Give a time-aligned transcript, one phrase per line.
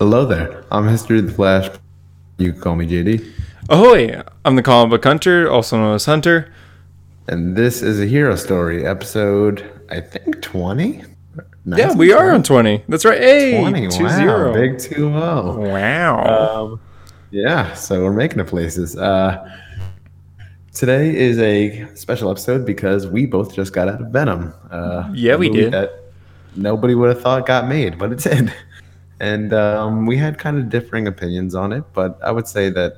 [0.00, 0.64] Hello there.
[0.70, 1.68] I'm History of the Flash.
[2.38, 3.30] You can call me JD.
[3.68, 4.22] Ahoy!
[4.46, 6.50] I'm the comic book hunter, also known as Hunter.
[7.28, 11.04] And this is a hero story, episode, I think 20?
[11.66, 12.84] Yeah, we are on 20.
[12.88, 13.20] That's right.
[13.20, 13.88] Hey, 20.
[13.88, 14.16] 2 wow.
[14.16, 14.54] 0.
[14.54, 15.68] Big 2 0.
[15.70, 16.62] Wow.
[16.64, 16.80] Um,
[17.30, 18.96] yeah, so we're making it places.
[18.96, 19.54] Uh,
[20.72, 24.54] today is a special episode because we both just got out of Venom.
[24.70, 25.74] Uh, Yeah, we did.
[25.74, 25.90] That
[26.56, 28.50] nobody would have thought got made, but it did.
[29.20, 32.96] And um, we had kind of differing opinions on it, but I would say that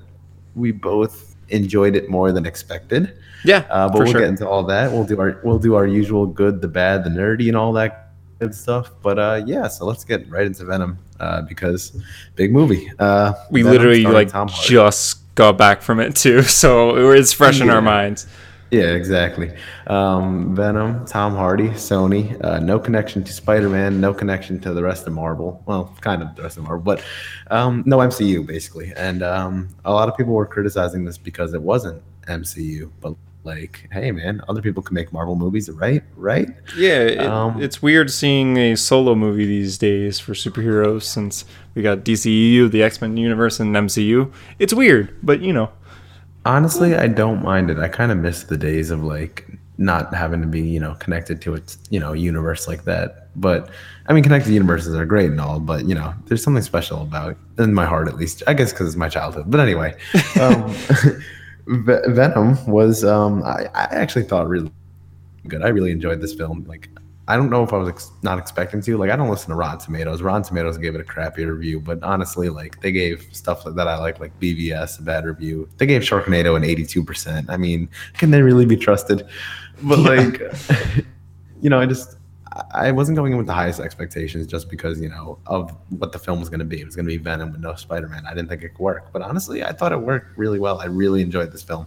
[0.55, 3.19] we both enjoyed it more than expected.
[3.45, 4.21] yeah, Uh, but we'll sure.
[4.21, 4.91] get into all that.
[4.93, 8.13] We'll do our we'll do our usual good, the bad, the nerdy, and all that
[8.39, 8.91] good stuff.
[9.03, 12.01] But uh, yeah, so let's get right into Venom uh, because
[12.37, 12.91] big movie.
[12.99, 17.69] Uh, we Venom literally like just got back from it too, so it's fresh in
[17.69, 18.27] our minds.
[18.73, 19.53] Yeah, exactly.
[19.87, 22.43] Um, Venom, Tom Hardy, Sony.
[22.43, 24.01] Uh, no connection to Spider Man.
[24.01, 25.63] No connection to the rest of Marvel.
[25.67, 27.05] Well, kind of the rest of Marvel, but
[27.51, 28.91] um, no MCU basically.
[28.97, 33.15] And um, a lot of people were criticizing this because it wasn't MCU, but.
[33.45, 36.05] Like, hey man, other people can make Marvel movies, right?
[36.15, 36.49] Right?
[36.77, 41.45] Yeah, it, Um, it's weird seeing a solo movie these days for superheroes since
[41.75, 44.33] we got DCEU, the X Men universe, and MCU.
[44.61, 45.73] It's weird, but you know,
[46.45, 47.79] Honestly, I don't mind it.
[47.79, 49.47] I kind of miss the days of like
[49.79, 53.29] not having to be, you know, connected to its, you know, universe like that.
[53.37, 53.71] But
[54.07, 57.37] I mean, connected universes are great and all, but you know, there's something special about
[57.59, 58.43] in my heart, at least.
[58.47, 59.45] I guess because it's my childhood.
[59.49, 59.95] But anyway,
[60.41, 60.75] um,
[61.67, 64.71] Venom was, um, I, I actually thought really
[65.49, 65.63] good.
[65.63, 66.65] I really enjoyed this film.
[66.69, 66.89] Like,
[67.33, 68.99] I don't know if I was ex- not expecting to.
[68.99, 70.21] Like, I don't listen to Rotten Tomatoes.
[70.21, 73.89] Rotten Tomatoes gave it a crappy review, but honestly, like they gave stuff like that
[73.89, 75.67] I like, like BVS, a bad review.
[75.79, 77.49] They gave Sharknado an eighty-two percent.
[77.49, 77.89] I mean,
[78.19, 79.27] can they really be trusted?
[79.83, 80.09] But Yeah.
[80.11, 80.43] like,
[81.63, 82.19] you know, I just
[82.75, 86.19] I wasn't going in with the highest expectations just because you know of what the
[86.19, 86.83] film was going to be.
[86.83, 88.27] It was going to be Venom with no Spider-Man.
[88.27, 90.81] I didn't think it could work, but honestly, I thought it worked really well.
[90.81, 91.87] I really enjoyed this film.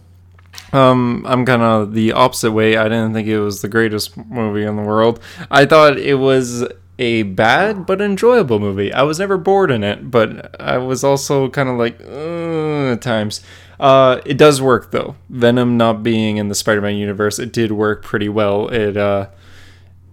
[0.72, 2.76] Um, I'm kind of the opposite way.
[2.76, 5.20] I didn't think it was the greatest movie in the world.
[5.50, 6.64] I thought it was
[6.98, 8.92] a bad but enjoyable movie.
[8.92, 13.42] I was never bored in it, but I was also kind of like at times.
[13.78, 15.16] Uh, it does work though.
[15.28, 18.68] Venom not being in the Spider-Man universe, it did work pretty well.
[18.68, 19.28] It uh,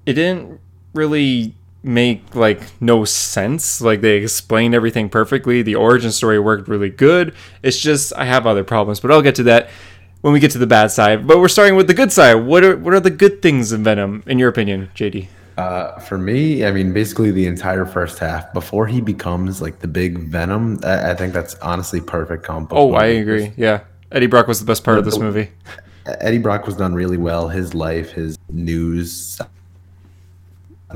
[0.05, 0.59] it didn't
[0.93, 1.55] really
[1.85, 7.35] make like no sense like they explained everything perfectly the origin story worked really good
[7.61, 9.69] it's just i have other problems but i'll get to that
[10.23, 12.63] when we get to the bad side but we're starting with the good side what
[12.63, 16.65] are what are the good things in venom in your opinion jd Uh, for me,
[16.65, 20.79] I mean, basically the entire first half before he becomes like the big Venom.
[20.83, 23.81] I, I think that's honestly perfect comic book oh i agree yeah
[24.11, 25.49] eddie brock was the best part of this The- movie
[26.19, 27.47] Eddie Brock was done really well.
[27.47, 29.39] His life, his news,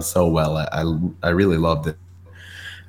[0.02, 0.58] so well.
[0.58, 0.84] I I,
[1.24, 1.96] I really loved it.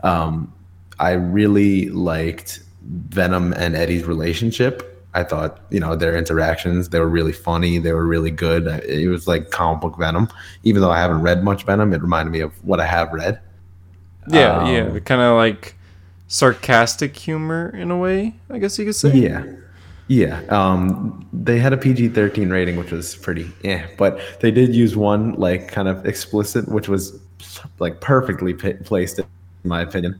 [0.02, 0.52] Um,
[0.98, 4.97] I really liked Venom and Eddie's relationship.
[5.14, 7.78] I thought, you know, their interactions, they were really funny.
[7.78, 8.66] They were really good.
[8.84, 10.28] It was like comic book Venom.
[10.64, 13.40] Even though I haven't read much Venom, it reminded me of what I have read.
[14.28, 15.74] yeah Um, yeah kind of like
[16.26, 19.44] sarcastic humor in a way i guess you could say Yeah.
[20.10, 20.40] Yeah.
[20.48, 24.96] Um, they had a PG 13 rating, which was pretty, yeah, but they did use
[24.96, 27.20] one, like, kind of explicit, which was,
[27.78, 29.26] like, perfectly p- placed, in
[29.64, 30.18] my opinion.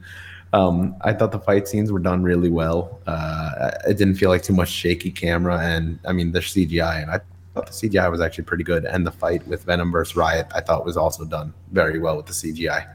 [0.52, 3.00] Um, I thought the fight scenes were done really well.
[3.06, 7.10] Uh, it didn't feel like too much shaky camera, and I mean, the CGI, and
[7.10, 7.20] I
[7.54, 8.84] thought the CGI was actually pretty good.
[8.84, 12.26] And the fight with Venom versus Riot, I thought was also done very well with
[12.26, 12.86] the CGI.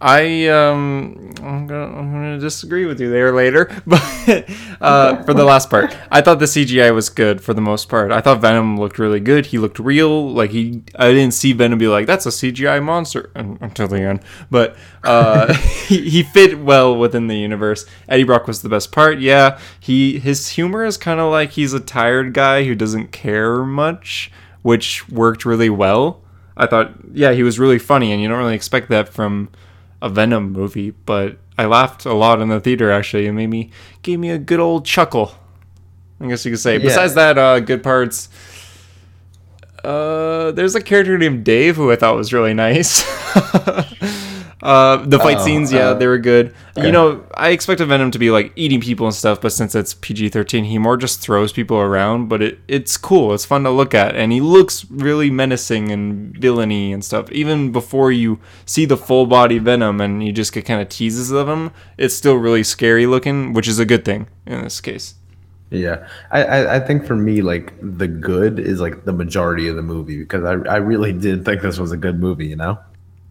[0.00, 4.48] I um I'm gonna, I'm gonna disagree with you there later, but
[4.80, 8.12] uh, for the last part, I thought the CGI was good for the most part.
[8.12, 9.46] I thought Venom looked really good.
[9.46, 10.30] He looked real.
[10.30, 14.00] Like he, I didn't see Venom be like that's a CGI monster un- until the
[14.00, 14.20] end.
[14.50, 15.52] But uh,
[15.86, 17.84] he, he fit well within the universe.
[18.08, 19.18] Eddie Brock was the best part.
[19.18, 23.64] Yeah, he his humor is kind of like he's a tired guy who doesn't care
[23.64, 24.30] much,
[24.62, 26.22] which worked really well.
[26.56, 29.48] I thought, yeah, he was really funny, and you don't really expect that from
[30.00, 33.26] a Venom movie, but I laughed a lot in the theater actually.
[33.26, 33.70] It made me
[34.02, 35.34] gave me a good old chuckle.
[36.20, 36.74] I guess you could say.
[36.74, 36.84] Yeah.
[36.84, 38.28] Besides that, uh, good parts.
[39.84, 43.04] Uh, there's a character named Dave who I thought was really nice.
[44.62, 46.54] uh, the fight Oh, scenes, yeah, uh, they were good.
[46.76, 46.86] okay.
[46.86, 49.94] You know, I expected Venom to be like eating people and stuff, but since it's
[49.94, 52.28] PG-13, he more just throws people around.
[52.28, 53.34] But it, it's cool.
[53.34, 57.30] It's fun to look at, and he looks really menacing and villainy and stuff.
[57.30, 61.30] Even before you see the full body Venom, and you just get kind of teases
[61.30, 65.14] of him, it's still really scary looking, which is a good thing in this case.
[65.70, 69.76] Yeah, I, I, I think for me, like the good is like the majority of
[69.76, 72.78] the movie because I, I really did think this was a good movie, you know.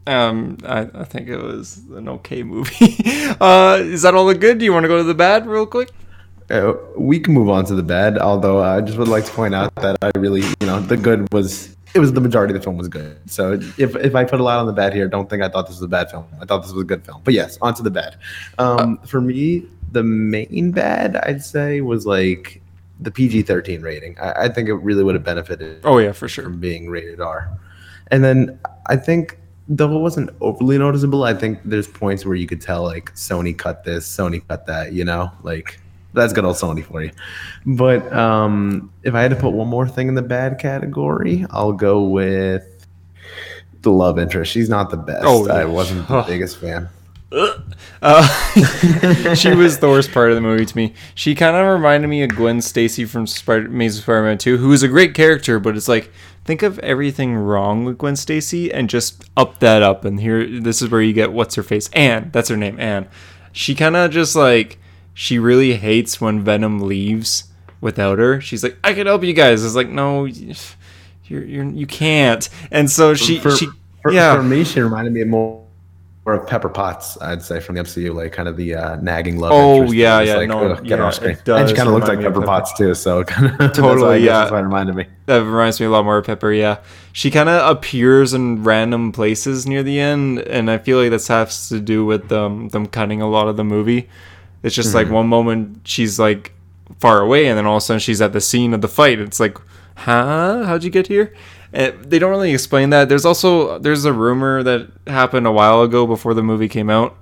[0.08, 2.96] Um, I, I think it was an okay movie.
[3.42, 4.58] uh, is that all the good?
[4.58, 5.92] Do you want to go to the bad real quick?
[6.50, 8.18] Uh, we can move on to the bad.
[8.18, 11.32] Although I just would like to point out that I really, you know, the good
[11.34, 13.20] was it was the majority of the film was good.
[13.30, 15.68] So if if I put a lot on the bad here, don't think I thought
[15.68, 16.26] this was a bad film.
[16.42, 17.22] I thought this was a good film.
[17.26, 18.16] But yes, on to the bad.
[18.60, 22.62] Um, for me, the main bad I'd say was like
[23.02, 24.18] the PG thirteen rating.
[24.20, 26.46] I, I think it really would have benefited Oh yeah, for sure.
[26.46, 27.50] from being rated R.
[28.10, 29.38] And then I think
[29.70, 33.58] though it wasn't overly noticeable, I think there's points where you could tell like Sony
[33.58, 35.32] cut this, Sony cut that, you know?
[35.44, 35.80] Like
[36.14, 37.12] that's good old Sony for you.
[37.66, 41.74] But um if I had to put one more thing in the bad category, I'll
[41.74, 42.86] go with
[43.82, 44.52] the love interest.
[44.52, 45.24] She's not the best.
[45.26, 45.54] Oh, yeah.
[45.54, 46.90] I wasn't the biggest fan.
[47.32, 48.26] Uh,
[49.36, 50.94] she was the worst part of the movie to me.
[51.14, 54.84] She kind of reminded me of Gwen Stacy from Spider- Amazing Spider-Man 2, who is
[54.84, 56.12] a great character, but it's like
[56.46, 60.06] think of everything wrong with Gwen Stacy and just up that up.
[60.06, 62.30] And here, this is where you get what's her face, Anne.
[62.32, 63.08] That's her name, Anne.
[63.52, 64.80] She kind of just like
[65.14, 67.46] she really hates when Venom leaves
[67.82, 68.40] without her.
[68.40, 69.66] She's like, I can help you guys.
[69.66, 72.48] It's like, no, you're, you're you can't.
[72.72, 73.68] And so she for, she
[74.02, 74.36] for, yeah.
[74.36, 75.67] for me, she reminded me of more,
[76.28, 79.40] more of Pepper Potts, I'd say, from the MCU, like kind of the uh, nagging
[79.40, 79.54] love.
[79.54, 81.32] Oh, yeah, yeah, like, no, get yeah, off screen.
[81.32, 82.60] it does And she kind of looked like remind me of Pepper Pepper.
[82.60, 84.44] Potts too, so kind of Totally, yeah.
[84.52, 85.06] What it reminded me.
[85.28, 86.80] That reminds me a lot more of Pepper, yeah.
[87.14, 91.30] She kind of appears in random places near the end, and I feel like this
[91.30, 94.10] has to do with them them cutting a lot of the movie.
[94.64, 96.52] It's just like one moment she's like
[97.00, 99.20] far away, and then all of a sudden she's at the scene of the fight.
[99.20, 99.58] It's like,
[99.96, 100.66] huh?
[100.66, 101.34] How'd you get here?
[101.78, 103.08] They don't really explain that.
[103.08, 107.16] There's also there's a rumor that happened a while ago before the movie came out.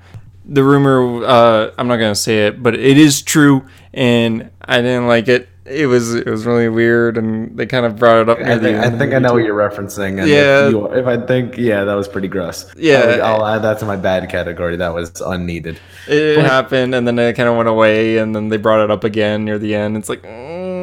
[0.47, 5.07] The rumor, uh, I'm not gonna say it, but it is true, and I didn't
[5.07, 5.49] like it.
[5.65, 8.37] It was it was really weird, and they kind of brought it up.
[8.39, 10.21] near I think, I think I know what you're referencing.
[10.21, 10.67] And Yeah.
[10.67, 12.71] If, you, if I think, yeah, that was pretty gross.
[12.77, 13.19] Yeah.
[13.23, 14.75] I'll, I'll add that to my bad category.
[14.77, 15.79] That was unneeded.
[16.07, 18.91] It But- happened, and then it kind of went away, and then they brought it
[18.91, 19.97] up again near the end.
[19.97, 20.74] It's like, mm.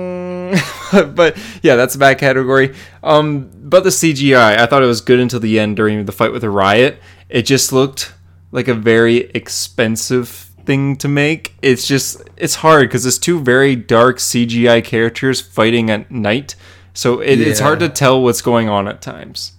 [1.15, 2.75] but yeah, that's a bad category.
[3.03, 6.33] Um, but the CGI, I thought it was good until the end during the fight
[6.33, 7.01] with the riot.
[7.29, 8.13] It just looked
[8.51, 11.55] like a very expensive thing to make.
[11.63, 16.55] It's just it's hard because it's two very dark CGI characters fighting at night,
[16.95, 19.53] so it, it's hard to tell what's going on at times.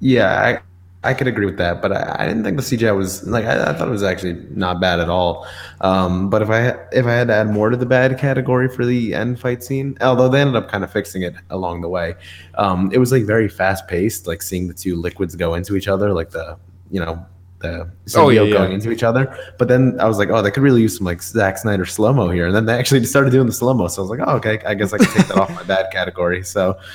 [0.00, 0.60] Yeah,
[1.04, 3.70] I, could agree with that, but I, I didn't think the CGI was like I,
[3.70, 5.46] I thought it was actually not bad at all.
[5.80, 8.84] Um, but if I if I had to add more to the bad category for
[8.84, 12.14] the end fight scene, although they ended up kind of fixing it along the way,
[12.56, 15.88] um, it was like very fast paced, like seeing the two liquids go into each
[15.88, 16.56] other, like the
[16.90, 17.24] you know
[17.58, 18.56] the Oh, yeah, symbiote yeah.
[18.58, 19.36] going into each other.
[19.58, 22.12] But then I was like, oh, they could really use some like Zack Snyder slow
[22.12, 23.88] mo here, and then they actually started doing the slow mo.
[23.88, 25.90] So I was like, oh, okay, I guess I can take that off my bad
[25.92, 26.42] category.
[26.42, 26.78] So,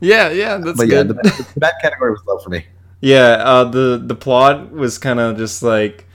[0.00, 1.08] Yeah, yeah, that's but yeah, good.
[1.08, 2.66] the, the bad category was low for me.
[3.00, 6.06] Yeah, uh, the the plot was kind of just like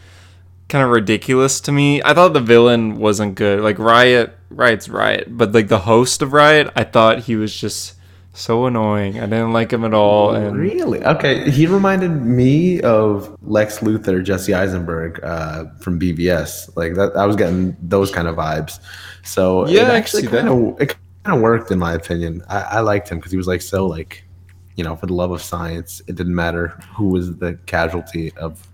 [0.69, 2.01] kind of ridiculous to me.
[2.03, 3.61] I thought the villain wasn't good.
[3.61, 7.95] Like Riot, Riot's Riot, but like the host of Riot, I thought he was just
[8.33, 9.19] so annoying.
[9.19, 10.33] I didn't like him at all.
[10.33, 11.03] And Really?
[11.03, 11.49] Okay.
[11.51, 16.75] He reminded me of Lex Luthor, Jesse Eisenberg uh, from BVS.
[16.75, 18.79] Like that, I was getting those kind of vibes.
[19.23, 22.43] So Yeah, it actually kind of it kind of worked in my opinion.
[22.47, 24.23] I, I liked him because he was like so like,
[24.75, 28.65] you know, for the love of science, it didn't matter who was the casualty of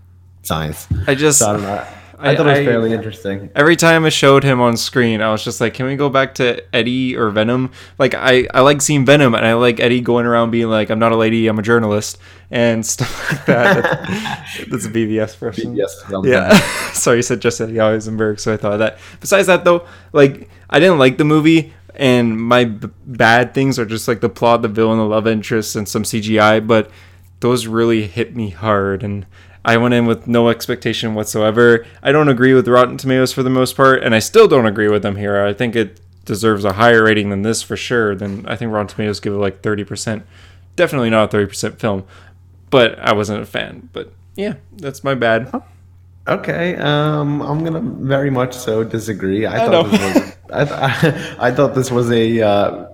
[0.42, 0.86] science.
[1.06, 1.86] I just So I don't know.
[2.20, 3.48] I, I- thought it was I- fairly interesting.
[3.54, 6.34] every time I showed him on screen, I was just like, "Can we go back
[6.36, 10.26] to Eddie or Venom?" Like I, I like seeing Venom, and I like Eddie going
[10.26, 12.18] around being like, "I'm not a lady, I'm a journalist,"
[12.50, 13.82] and stuff like that.
[13.84, 15.76] That's, that's a BVS person.
[15.76, 15.94] Yes.
[16.24, 16.58] Yeah.
[16.92, 18.98] Sorry, you said just Eddie Eisenberg, so I thought of that.
[19.20, 23.84] Besides that, though, like I didn't like the movie, and my b- bad things are
[23.84, 26.64] just like the plot, the villain, the love interest, and some CGI.
[26.64, 26.90] But
[27.40, 29.26] those really hit me hard, and
[29.64, 31.84] I went in with no expectation whatsoever.
[32.02, 34.88] I don't agree with Rotten Tomatoes for the most part, and I still don't agree
[34.88, 35.44] with them here.
[35.44, 38.14] I think it deserves a higher rating than this for sure.
[38.14, 40.24] Then I think Rotten Tomatoes give it like thirty percent.
[40.76, 42.04] Definitely not a thirty percent film,
[42.70, 43.88] but I wasn't a fan.
[43.92, 45.52] But yeah, that's my bad.
[46.28, 49.46] Okay, um, I'm gonna very much so disagree.
[49.46, 49.82] I, know.
[49.82, 52.86] thought this was, I, th- I thought this was a uh,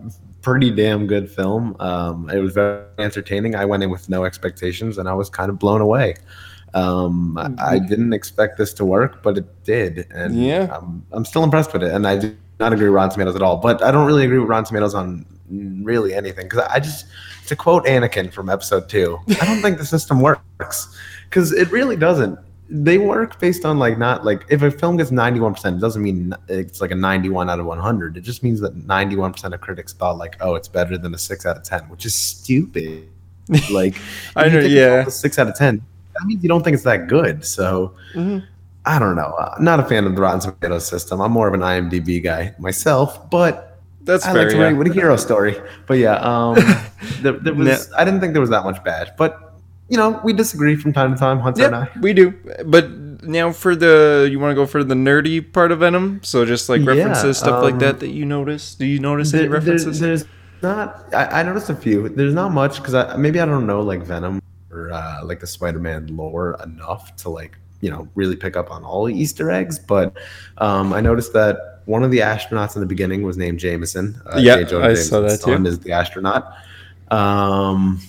[0.43, 1.77] pretty damn good film.
[1.81, 3.55] Um, it was very entertaining.
[3.55, 6.17] I went in with no expectations, and I was kind of blown away.
[6.75, 10.69] Um, I, I didn't expect this to work, but it did, and Yeah.
[10.77, 11.93] I'm, I'm still impressed with it.
[11.93, 13.57] And I do not agree with Rotten Tomatoes at all.
[13.59, 17.07] But I don't really agree with Rotten Tomatoes on really anything because I just
[17.47, 20.97] to quote Anakin from Episode Two, I don't think the system works
[21.29, 22.39] because it really doesn't.
[22.77, 26.35] They work based on like not like if a film gets 91%, it doesn't mean
[26.49, 28.17] it's like a 91 out of 100.
[28.17, 31.47] It just means that 91% of critics thought like, oh, it's better than a 6
[31.47, 33.09] out of 10, which is stupid.
[33.71, 33.97] Like,
[34.37, 35.07] I know, yeah.
[35.07, 35.77] a 6 out of 10,
[36.15, 37.45] that means you don't think it's that good.
[37.45, 38.43] So Mhm.
[38.87, 39.35] I don't know.
[39.39, 41.21] Uh, not a fan of the Rotten Tomatoes system.
[41.21, 44.43] I'm more of an IMDb guy myself, but That's I fair.
[44.43, 44.63] like to yeah.
[44.65, 45.57] write with a hero story.
[45.87, 46.55] But yeah, um,
[47.23, 47.91] there, there was.
[47.97, 49.54] I didn't think there was that much bad, but
[49.89, 51.89] you know, we disagree from time to time, Hunter and I.
[52.01, 52.33] We do.
[52.65, 52.91] But
[53.23, 56.21] now for the you want to go for the nerdy part of Venom?
[56.23, 58.75] So just like Yeah, references, stuff like um, that that you notice.
[58.75, 60.01] Do you notice any There- there- references?
[60.01, 60.25] there's
[60.63, 61.13] not.
[61.15, 62.09] I, I noticed a few.
[62.09, 65.47] There's not much because I, maybe I don't know like Venom or uh, like the
[65.47, 69.79] Spider-Man lore enough to like you know really pick up on all the Easter eggs.
[69.79, 70.17] But
[70.59, 74.19] um, I noticed that one of the astronauts in the beginning was named Jameson.
[74.27, 75.53] Uh, Yeah, I saw that too.
[75.67, 76.51] Is the astronaut.
[77.11, 78.01] Um,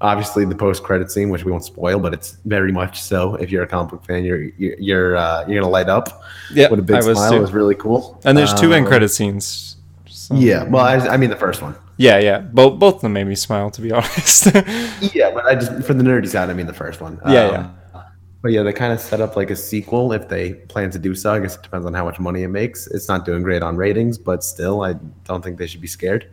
[0.00, 3.34] obviously the post-credit scene, which we won't spoil, but it's very much so.
[3.36, 6.68] If you're a comic book fan, you're you're you're, uh, you're gonna light up yeah,
[6.70, 7.30] with a big I smile.
[7.30, 7.36] too.
[7.36, 8.20] It was really cool.
[8.24, 9.76] And there's two end Um, credit scenes.
[10.06, 11.74] So- Yeah, well, I, I mean the first one.
[11.96, 12.38] yeah, yeah.
[12.38, 14.46] Both both of them made me smile, to be honest.
[15.14, 17.20] Yeah, but I just for the nerdy side, I mean the first one.
[17.26, 17.70] Yeah, Um, yeah.
[18.42, 21.14] But yeah, they kind of set up like a sequel if they plan to do
[21.14, 21.34] so.
[21.34, 22.86] I guess it depends on how much money it makes.
[22.86, 26.26] It's not doing great on ratings, but still, I don't think they should be scared.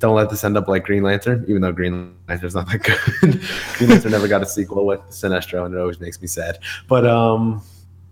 [0.00, 3.40] Don't let this end up like Green Lantern, even though Green Lantern's not that good.
[3.78, 6.58] Green Lantern never got a sequel with Sinestro, and it always makes me sad.
[6.86, 7.62] But um,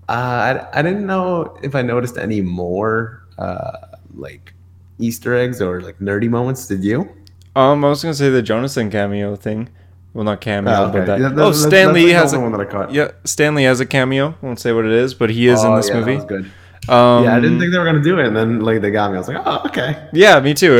[0.08, 3.72] uh, I I didn't know if I noticed any more uh
[4.14, 4.52] like
[4.98, 6.66] Easter eggs or like nerdy moments.
[6.66, 7.08] Did you?
[7.54, 9.68] um, I was gonna say the Jonathan cameo thing.
[10.12, 10.98] Well, not cameo, Oh, okay.
[11.00, 11.20] but that.
[11.20, 12.90] Yeah, oh, that's- that's- Stan Lee has a one that I caught.
[12.92, 13.10] yeah.
[13.24, 14.34] Stan Lee has a cameo.
[14.40, 16.50] Won't say what it is, but he is in Oh, this yeah, that movie.
[16.88, 19.10] Um, yeah, I didn't think they were gonna do it, and then like they got
[19.10, 19.16] me.
[19.16, 20.08] I was like, oh, okay.
[20.12, 20.76] Yeah, me too.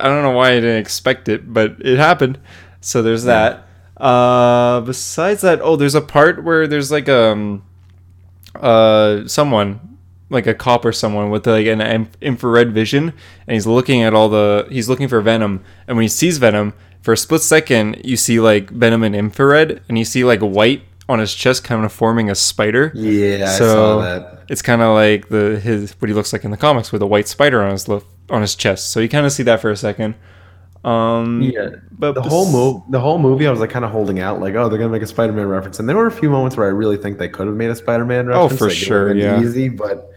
[0.00, 2.38] I, I don't know why I didn't expect it, but it happened.
[2.80, 3.66] So there's that.
[3.96, 7.62] Uh, besides that, oh, there's a part where there's like um,
[8.54, 9.98] uh, someone
[10.30, 13.12] like a cop or someone with like an infrared vision,
[13.46, 16.72] and he's looking at all the he's looking for Venom, and when he sees Venom,
[17.02, 20.82] for a split second, you see like Venom in infrared, and you see like white
[21.10, 22.92] on his chest, kind of forming a spider.
[22.94, 24.36] Yeah, I So- saw that.
[24.48, 27.06] It's kind of like the his what he looks like in the comics with a
[27.06, 28.90] white spider on his on his chest.
[28.90, 30.14] So you kind of see that for a second.
[30.84, 33.90] Um, Yeah, but the bes- whole move, the whole movie, I was like kind of
[33.90, 36.30] holding out, like, oh, they're gonna make a Spider-Man reference, and there were a few
[36.30, 38.52] moments where I really think they could have made a Spider-Man reference.
[38.54, 39.40] Oh, for like, sure, yeah.
[39.40, 40.10] easy, but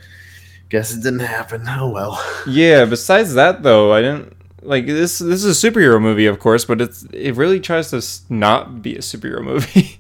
[0.70, 1.64] guess it didn't happen.
[1.70, 2.24] Oh well.
[2.48, 2.86] Yeah.
[2.86, 5.20] Besides that, though, I didn't like this.
[5.20, 8.02] This is a superhero movie, of course, but it's it really tries to
[8.34, 10.00] not be a superhero movie.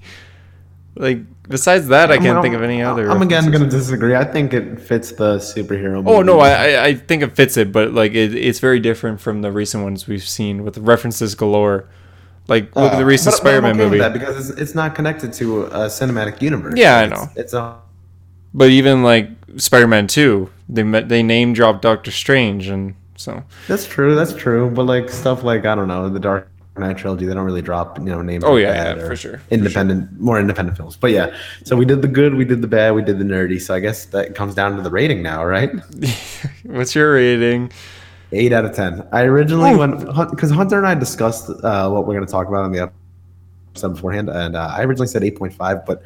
[0.95, 1.19] Like
[1.49, 3.09] besides that, I can't I'm- think of any other.
[3.09, 4.15] I'm again gonna disagree.
[4.15, 6.03] I think it fits the superhero.
[6.05, 6.39] Oh no.
[6.39, 9.83] I, I think it fits it, but like it, it's very different from the recent
[9.83, 11.89] ones we've seen with references galore.
[12.47, 13.97] Like look at the Uh, recent but- I'm Spider-Man okay movie.
[13.99, 16.73] that because it's, it's not connected to a cinematic universe.
[16.77, 17.31] Yeah, I It's- know.
[17.41, 17.75] It's a
[18.53, 23.85] But even like Spider-Man Two, they met, they name dropped Doctor Strange, and so That's
[23.87, 24.13] true.
[24.15, 24.69] That's true.
[24.69, 27.99] But like stuff like I don't know the Dark Knight trilogy, they don't really drop
[27.99, 28.43] you know names.
[28.43, 30.95] Oh, like yeah, yeah, for sure, for Independent, more independent films.
[30.95, 33.61] But yeah, so we did the good, we did the bad, we did the nerdy.
[33.61, 35.69] So I guess that comes down to the rating now, right?
[36.63, 37.71] what's your rating?
[38.31, 39.07] Eight out of ten.
[39.11, 39.77] I originally Ooh.
[39.77, 39.99] went
[40.31, 42.91] because Hunter and I discussed uh, what we're going to talk about on the
[43.71, 46.01] episode beforehand, and uh, I originally said eight point five, but.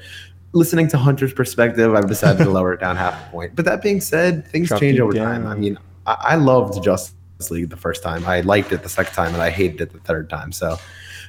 [0.53, 3.53] Listening to Hunter's perspective, I've decided to lower it down half a point.
[3.53, 5.45] But that being said, things Drop change over time.
[5.45, 7.16] I mean, I, I loved Justice
[7.51, 8.25] League the first time.
[8.25, 10.51] I liked it the second time, and I hated it the third time.
[10.51, 10.77] So,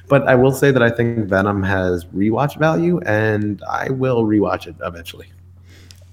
[0.07, 4.67] but I will say that I think Venom has rewatch value, and I will rewatch
[4.67, 5.31] it eventually.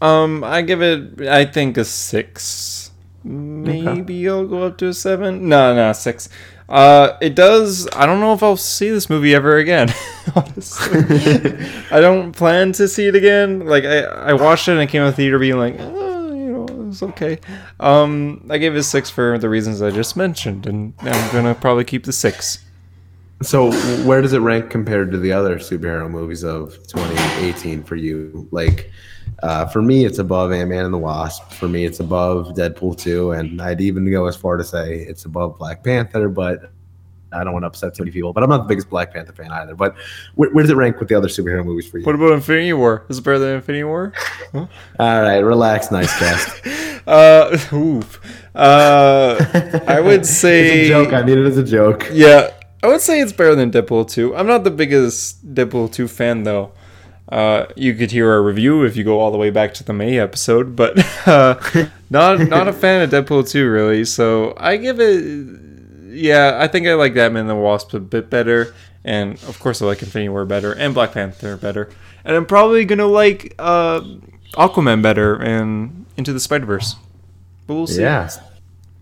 [0.00, 2.90] Um, I give it, I think a six.
[3.24, 5.48] Maybe I'll go up to a seven.
[5.48, 6.28] No, no, six.
[6.68, 7.88] Uh, it does.
[7.92, 9.88] I don't know if I'll see this movie ever again.
[10.34, 11.00] Honestly,
[11.90, 13.66] I don't plan to see it again.
[13.66, 16.05] Like I, I watched it and I came out of the theater being like, oh,
[16.90, 17.38] know, okay.
[17.80, 21.54] Um, I gave it a six for the reasons I just mentioned, and I'm gonna
[21.54, 22.64] probably keep the six.
[23.42, 23.70] So,
[24.04, 28.48] where does it rank compared to the other superhero movies of 2018 for you?
[28.50, 28.90] Like,
[29.42, 31.52] uh, for me, it's above Ant Man and the Wasp.
[31.52, 35.26] For me, it's above Deadpool 2, and I'd even go as far to say it's
[35.26, 36.30] above Black Panther.
[36.30, 36.72] But
[37.36, 38.32] I don't want to upset too many people.
[38.32, 39.74] But I'm not the biggest Black Panther fan either.
[39.74, 39.96] But
[40.34, 42.04] where, where does it rank with the other superhero movies for you?
[42.04, 43.04] What about Infinity War?
[43.08, 44.12] Is it better than Infinity War?
[44.54, 46.66] All right, relax, nice cast.
[47.06, 48.20] Uh, oof.
[48.52, 49.36] Uh,
[49.86, 51.12] I would say it's a joke.
[51.12, 52.08] I mean it as a joke.
[52.12, 52.50] Yeah,
[52.82, 54.34] I would say it's better than Deadpool 2.
[54.34, 56.72] I'm not the biggest Deadpool 2 fan though.
[57.28, 59.92] Uh, you could hear our review if you go all the way back to the
[59.92, 61.60] May episode, but uh,
[62.10, 64.04] not not a fan of Deadpool 2 really.
[64.04, 65.20] So I give it,
[66.16, 69.58] yeah, I think I like Ant Man and the Wasp a bit better, and of
[69.60, 71.90] course I like Infinity War better, and Black Panther better,
[72.24, 74.00] and I'm probably gonna like uh,
[74.54, 76.96] Aquaman better and Into the Spider Verse.
[77.66, 78.02] But we'll see.
[78.02, 78.30] Yeah.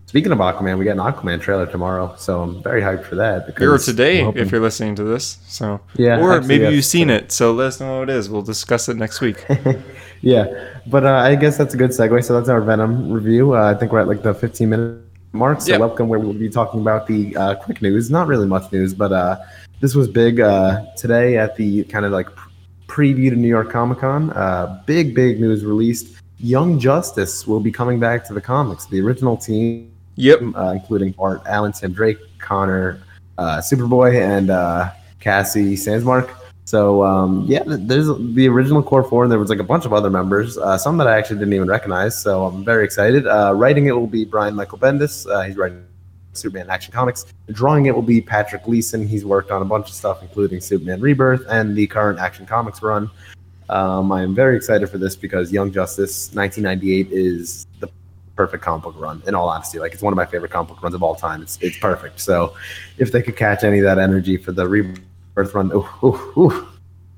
[0.07, 3.61] speaking of Aquaman, we got an Aquaman trailer tomorrow, so I'm very hyped for that.
[3.61, 5.37] Or today, if you're listening to this.
[5.47, 7.31] So Yeah, or maybe you've seen it.
[7.31, 8.29] So let us know what it is.
[8.29, 9.45] We'll discuss it next week.
[10.21, 12.23] yeah, but uh, I guess that's a good segue.
[12.23, 13.55] So that's our Venom review.
[13.55, 15.04] Uh, I think we're at like the 15 minute
[15.35, 15.61] mark.
[15.61, 15.77] So Yeah.
[15.77, 18.09] welcome, where we'll be talking about the uh, quick news.
[18.09, 19.37] Not really much news, but uh,
[19.81, 22.27] this was big uh, today at the kind of like
[22.87, 24.31] preview to New York Comic Con.
[24.31, 26.21] Uh, big, big news released.
[26.37, 28.85] Young Justice will be coming back to the comics.
[28.85, 30.39] The original team, yep.
[30.55, 33.01] uh, including Bart Allen, Tim Drake, Connor,
[33.37, 34.89] uh, Superboy, and uh,
[35.19, 36.29] Cassie Sandsmark.
[36.65, 39.93] So um, yeah, there's the original core four, and there was like a bunch of
[39.93, 42.19] other members, uh, some that I actually didn't even recognize.
[42.19, 43.27] So I'm very excited.
[43.27, 45.29] Uh, writing it will be Brian Michael Bendis.
[45.29, 45.85] Uh, he's writing
[46.33, 47.27] Superman Action Comics.
[47.51, 49.07] Drawing it will be Patrick Gleason.
[49.07, 52.81] He's worked on a bunch of stuff, including Superman Rebirth and the current Action Comics
[52.81, 53.11] run.
[53.69, 57.89] Um, I am very excited for this because Young Justice 1998 is the
[58.35, 59.21] perfect comic book run.
[59.27, 61.41] In all honesty, like it's one of my favorite comic book runs of all time.
[61.41, 62.19] It's it's perfect.
[62.19, 62.55] So
[62.97, 65.01] if they could catch any of that energy for the Rebirth
[65.35, 66.67] run, ooh, ooh, ooh.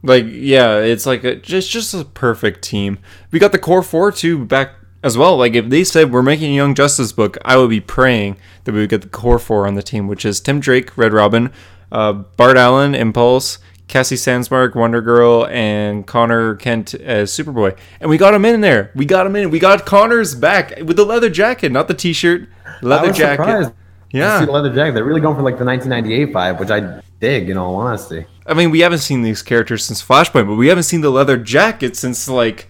[0.04, 3.00] Like yeah, it's like a, just just a perfect team.
[3.32, 4.72] We got the core four too back
[5.04, 5.38] as well.
[5.38, 8.74] Like if they said we're making a Young Justice book, I would be praying that
[8.74, 11.52] we would get the core four on the team, which is Tim Drake, Red Robin,
[11.92, 17.78] uh, Bart Allen, Impulse, Cassie Sandsmark, Wonder Girl, and Connor Kent as Superboy.
[18.00, 18.92] And we got him in there.
[18.96, 19.50] We got him in.
[19.50, 22.50] We got Connor's back with the leather jacket, not the T-shirt.
[22.82, 23.44] Leather jacket.
[23.44, 23.72] surprised.
[24.18, 24.40] Yeah.
[24.40, 24.94] see the leather jacket.
[24.94, 27.50] They're really going for like the 1998 vibe, which I dig.
[27.50, 30.84] In all honesty, I mean, we haven't seen these characters since Flashpoint, but we haven't
[30.84, 32.68] seen the leather jacket since like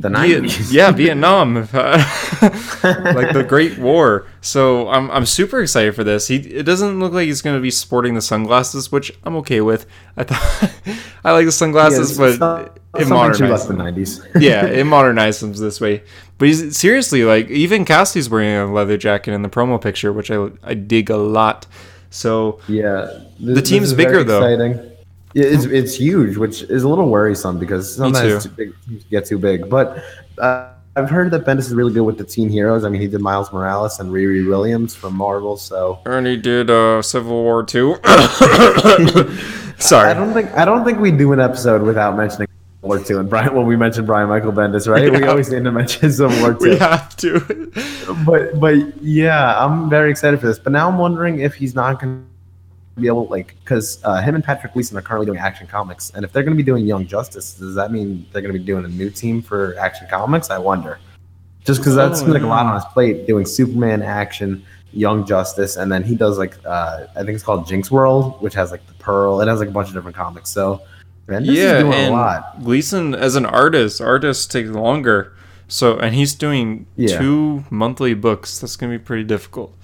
[0.00, 0.72] the Viet- 90s.
[0.72, 4.26] yeah, Vietnam, like the Great War.
[4.40, 6.28] So I'm I'm super excited for this.
[6.28, 9.60] He it doesn't look like he's going to be sporting the sunglasses, which I'm okay
[9.60, 9.86] with.
[10.16, 10.70] I thought
[11.24, 13.68] I like the sunglasses, Yeah, but it something too less modernizes.
[13.68, 13.94] than them.
[13.94, 14.40] 90s.
[14.40, 16.02] yeah, it modernizes them this way.
[16.38, 20.30] But he's seriously like even Cassie's wearing a leather jacket in the promo picture, which
[20.30, 21.66] I I dig a lot.
[22.10, 24.44] So Yeah, The team's bigger, very though.
[24.44, 24.90] Exciting.
[25.34, 28.50] It's it's huge, which is a little worrisome because sometimes too.
[28.50, 28.54] too
[28.88, 29.70] big, get too big.
[29.70, 30.04] But
[30.36, 32.84] uh, I've heard that Bendis is really good with the teen heroes.
[32.84, 37.00] I mean, he did Miles Morales and Riri Williams from Marvel, so Ernie did uh,
[37.00, 37.96] Civil War two.
[38.04, 40.12] I Sorry.
[40.14, 42.46] don't think I don't think we do an episode without mentioning
[42.82, 43.54] War Two and Brian.
[43.54, 45.10] Well, we mentioned Brian Michael Bendis, right?
[45.10, 46.76] We always need to mention Civil War We Two.
[46.76, 47.72] have to.
[48.26, 50.58] But but yeah, I'm very excited for this.
[50.58, 52.26] But now I'm wondering if he's not going
[52.96, 56.10] to be able like because uh, him and Patrick Gleason are currently doing Action Comics,
[56.10, 58.58] and if they're going to be doing Young Justice, does that mean they're going to
[58.58, 60.50] be doing a new team for Action Comics?
[60.50, 60.98] I wonder.
[61.64, 65.76] Just because that's Oh, like a lot on his plate, doing Superman Action, Young Justice,
[65.76, 68.84] and then he does like uh, I think it's called Jinx World, which has like
[68.88, 69.40] the Pearl.
[69.40, 70.50] It has like a bunch of different comics.
[70.50, 70.82] So
[71.28, 72.62] yeah, is doing and a lot.
[72.62, 75.32] Gleason as an artist, artists take longer.
[75.68, 77.18] So and he's doing Yeah.
[77.18, 78.58] two monthly books.
[78.58, 79.74] That's gonna be pretty difficult.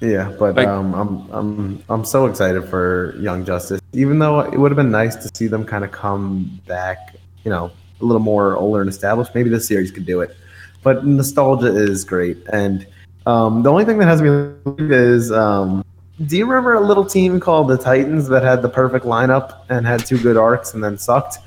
[0.00, 3.80] Yeah, but Like- um, I'm I'm I'm so excited for Young Justice.
[3.92, 7.14] Even though it would have been nice to see them kind of come back,
[7.44, 9.34] you know, a little more older and established.
[9.34, 10.34] Maybe this series could do it.
[10.82, 12.86] But nostalgia is great, and
[13.26, 14.30] um, the only thing that has me
[14.78, 15.84] is, um,
[16.26, 19.86] do you remember a little team called the Titans that had the perfect lineup and
[19.86, 21.38] had two good arcs and then sucked?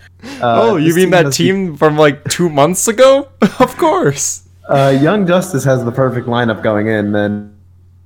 [0.41, 3.29] Uh, oh, you mean that has- team from like two months ago?
[3.59, 4.47] of course.
[4.67, 7.53] Uh, Young Justice has the perfect lineup going in, and,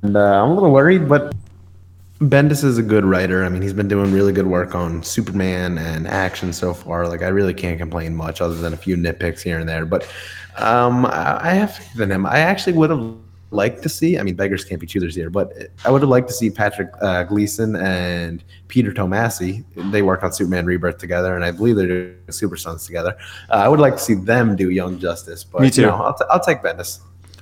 [0.02, 1.36] and uh, I'm a little worried, but
[2.20, 3.46] Bendis is a good writer.
[3.46, 7.08] I mean, he's been doing really good work on Superman and action so far.
[7.08, 9.86] Like, I really can't complain much, other than a few nitpicks here and there.
[9.86, 10.04] But
[10.58, 12.26] um, I I have faith in him.
[12.26, 13.16] I actually would have
[13.52, 14.18] liked to see.
[14.20, 15.54] I mean, beggars can't be choosers here, but
[15.86, 19.64] I would have liked to see Patrick uh, Gleason and Peter Tomasi.
[19.92, 23.16] They worked on Superman Rebirth together, and I believe they're doing Super Sons together.
[23.50, 25.82] Uh, I would like to see them do Young Justice, but Me too.
[25.82, 27.00] You know, I'll, t- I'll take Bendis.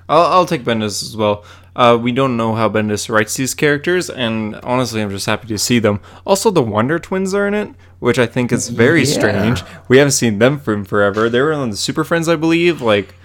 [0.07, 1.43] I'll, I'll take Bendis as well.
[1.75, 5.57] Uh, we don't know how Bendis writes these characters, and honestly, I'm just happy to
[5.57, 5.99] see them.
[6.25, 9.13] Also, the Wonder Twins are in it, which I think is very Yeah.
[9.13, 9.63] strange.
[9.87, 11.27] We haven't seen them from forever.
[11.29, 12.81] They were on the Super Friends, I believe.
[12.81, 13.15] Like,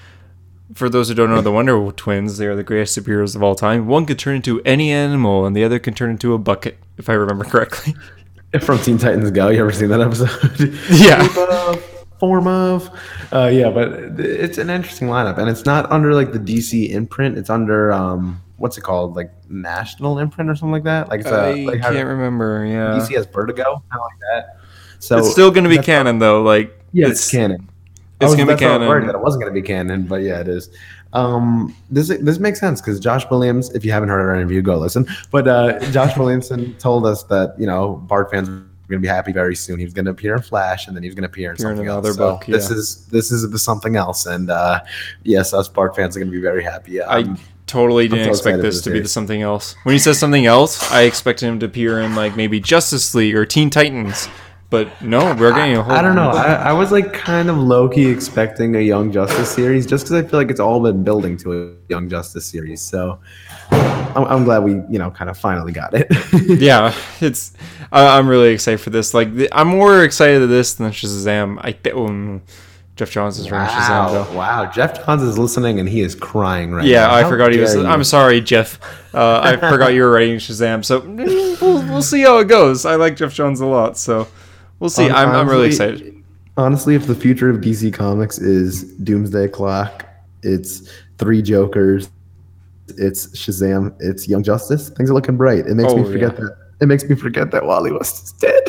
[0.74, 3.54] for those who don't know, the Wonder Twins, they are the greatest superheroes of all
[3.54, 3.86] time.
[3.86, 7.08] One could turn into any animal, and the other can turn into a bucket, if
[7.08, 7.94] I remember correctly.
[8.62, 9.48] From Teen Titans Go.
[9.48, 10.78] You ever seen that episode?
[10.90, 11.76] Yeah.
[12.18, 12.90] Form of.
[13.32, 17.38] Uh, yeah, but it's an interesting lineup, and it's not under like the DC imprint.
[17.38, 21.08] It's under um, what's it called, like National imprint or something like that.
[21.08, 22.66] Like it's a, I like can't remember.
[22.66, 24.56] Yeah, DC has Vertigo, kind of like that.
[24.98, 26.42] So it's still going to be that's- canon, though.
[26.42, 27.69] Like, Yeah, it's, canon.
[28.20, 29.06] It's was- gonna be that's why I was worried canon.
[29.08, 30.70] that it wasn't going to be canon, but yeah, it is.
[31.12, 34.76] Um, this this makes sense because Josh Williams, if you haven't heard our interview, go
[34.78, 35.06] listen.
[35.30, 39.08] But uh, Josh Williamson told us that you know Bart fans are going to be
[39.08, 39.78] happy very soon.
[39.78, 41.56] He was going to appear in Flash, and then he was going to appear in
[41.56, 42.16] in something another else.
[42.16, 44.82] So book, This is this is the something else, and uh,
[45.24, 47.00] yes, us Bart fans are going to be very happy.
[47.00, 49.74] Um, I totally didn't so expect this to the be the something else.
[49.84, 53.34] When he says something else, I expected him to appear in like maybe Justice League
[53.34, 54.28] or Teen Titans.
[54.70, 55.92] But no, we're getting a whole.
[55.92, 56.30] I don't know.
[56.30, 60.24] I, I was like kind of low key expecting a Young Justice series just because
[60.24, 62.80] I feel like it's all been building to a Young Justice series.
[62.80, 63.18] So
[63.72, 66.06] I'm, I'm glad we, you know, kind of finally got it.
[66.60, 67.52] yeah, it's.
[67.90, 69.12] I I'm really excited for this.
[69.12, 71.58] Like, the, I'm more excited to this than Shazam.
[71.62, 72.40] I th- um,
[72.94, 74.36] Geoff Johns is running Shazam Wow, though.
[74.36, 74.66] wow.
[74.70, 77.18] Geoff Johns is listening and he is crying right Yeah, now.
[77.18, 77.74] Yeah, I forgot he was.
[77.74, 77.84] you.
[77.86, 78.78] I'm sorry, Geoff.
[79.12, 80.84] Uh, I forgot you were writing Shazam.
[80.84, 81.00] So
[81.60, 82.86] we'll, we'll see how it goes.
[82.86, 84.28] I like Geoff Johns a lot, so
[84.80, 85.08] we'll see.
[85.08, 86.16] I'm, I'm really excited.
[86.56, 90.04] Honestly, if the future of DC Comics is Doomsday Clock,
[90.42, 92.10] it's Three Jokers,
[92.88, 95.66] it's Shazam, it's Young Justice, things are looking bright.
[95.66, 96.40] It makes me Oh, forget yeah.
[96.40, 96.56] that.
[96.82, 98.62] It makes me forget that Wally West is dead.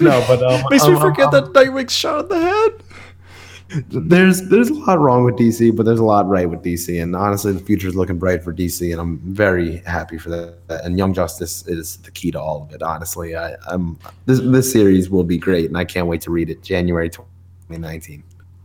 [0.00, 2.82] no, but um, Makes me um, forget um, that Nightwing shot in the head.
[3.88, 7.14] There's there's a lot wrong with DC, but there's a lot right with DC, and
[7.14, 10.84] honestly, the future is looking bright for DC, and I'm very happy for that.
[10.84, 12.82] And Young Justice is the key to all of it.
[12.82, 16.48] Honestly, I, I'm this this series will be great, and I can't wait to read
[16.48, 16.62] it.
[16.62, 18.22] January 2019.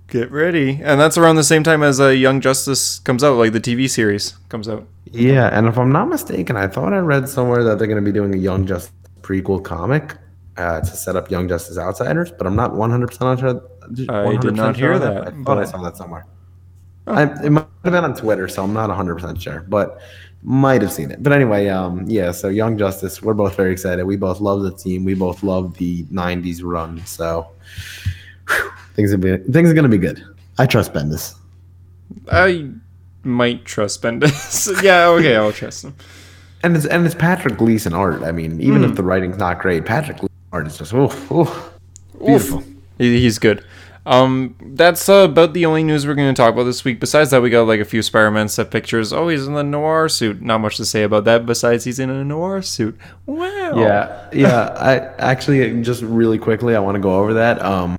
[0.07, 3.51] Get ready, and that's around the same time as uh, Young Justice comes out, like
[3.51, 4.87] the TV series comes out.
[5.11, 8.09] Yeah, and if I'm not mistaken, I thought I read somewhere that they're going to
[8.09, 10.15] be doing a Young Justice prequel comic
[10.57, 13.61] uh, to set up Young Justice Outsiders, but I'm not 100% on sure.
[14.09, 16.25] I did not 100% hear sure on that, I thought I saw that somewhere.
[17.05, 19.99] I, it might have been on Twitter, so I'm not 100% sure, but
[20.41, 21.21] might have seen it.
[21.21, 24.05] But anyway, um, yeah, so Young Justice, we're both very excited.
[24.05, 25.03] We both love the team.
[25.03, 27.47] We both love the 90s run, so
[28.47, 30.23] whew, things are, be, things are going to be good.
[30.57, 31.35] I trust Bendis.
[32.31, 32.69] I
[33.23, 34.81] might trust Bendis.
[34.83, 35.95] yeah, okay, I'll trust him.
[36.61, 38.23] And it's and it's Patrick Gleason art.
[38.23, 40.19] I mean, even if the writing's not great, Patrick
[40.53, 41.73] Gleason is just oof, oof,
[42.17, 42.63] beautiful.
[42.97, 43.65] He, he's good.
[44.05, 46.99] Um, that's uh, about the only news we're going to talk about this week.
[46.99, 49.13] Besides that, we got like a few Spider-Man stuff pictures.
[49.13, 50.41] Oh, he's in the noir suit.
[50.41, 51.45] Not much to say about that.
[51.45, 52.99] Besides, he's in a noir suit.
[53.25, 53.71] Wow.
[53.75, 54.75] Yeah, yeah.
[54.77, 57.61] I actually just really quickly, I want to go over that.
[57.63, 57.97] Um,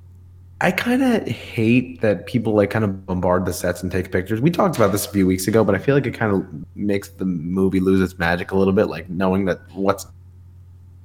[0.61, 4.43] I kind of hate that people like kind of bombard the sets and take pictures.
[4.43, 6.47] We talked about this a few weeks ago, but I feel like it kind of
[6.77, 8.87] makes the movie lose its magic a little bit.
[8.87, 10.07] Like knowing that what's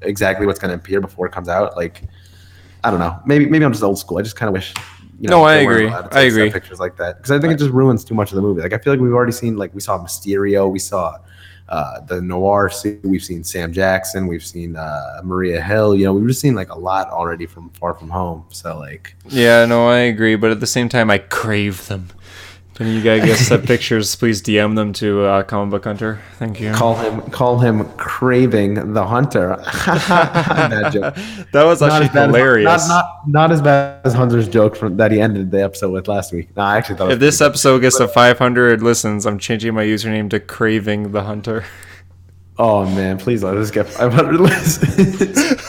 [0.02, 1.76] exactly what's going to appear before it comes out.
[1.76, 2.04] Like
[2.84, 3.20] I don't know.
[3.26, 4.18] Maybe maybe I'm just old school.
[4.18, 4.74] I just kind of wish.
[5.20, 5.90] You No, I agree.
[5.90, 6.50] I agree.
[6.50, 8.62] Pictures like that because I think it just ruins too much of the movie.
[8.62, 11.18] Like I feel like we've already seen like we saw Mysterio, we saw
[11.70, 15.96] uh, the noir suit, we've seen Sam Jackson, we've seen uh, Maria Hill.
[15.96, 18.46] You know, we've just seen like a lot already from Far From Home.
[18.50, 20.36] So like, Yeah, no, I agree.
[20.36, 22.10] But at the same time, I crave them.
[22.80, 26.22] Any you guys get set pictures, please DM them to uh, Comic Book Hunter.
[26.38, 26.72] Thank you.
[26.72, 29.58] call him call him craving the hunter.
[31.52, 32.88] That was Not actually bad as- hilarious.
[32.88, 36.08] not, not not as bad as Hunter's joke from that he ended the episode with
[36.08, 36.56] last week.
[36.56, 40.30] No, I actually thought if this episode gets to 500 listens, I'm changing my username
[40.30, 41.66] to Craving the Hunter.
[42.58, 45.69] Oh man, please let us get 500 listens.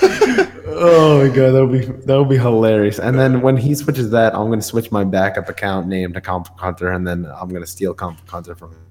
[0.81, 2.99] Oh my god, that would be that would be hilarious.
[2.99, 6.49] And then when he switches that, I'm gonna switch my backup account name to Comp
[6.59, 8.87] Hunter, and then I'm gonna steal Comp Hunter from him.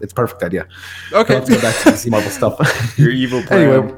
[0.00, 0.66] It's a perfect idea.
[1.12, 1.34] Okay.
[1.34, 2.94] Let's go back to DC Marvel stuff.
[2.98, 3.68] Your evil plan.
[3.68, 3.94] anyway.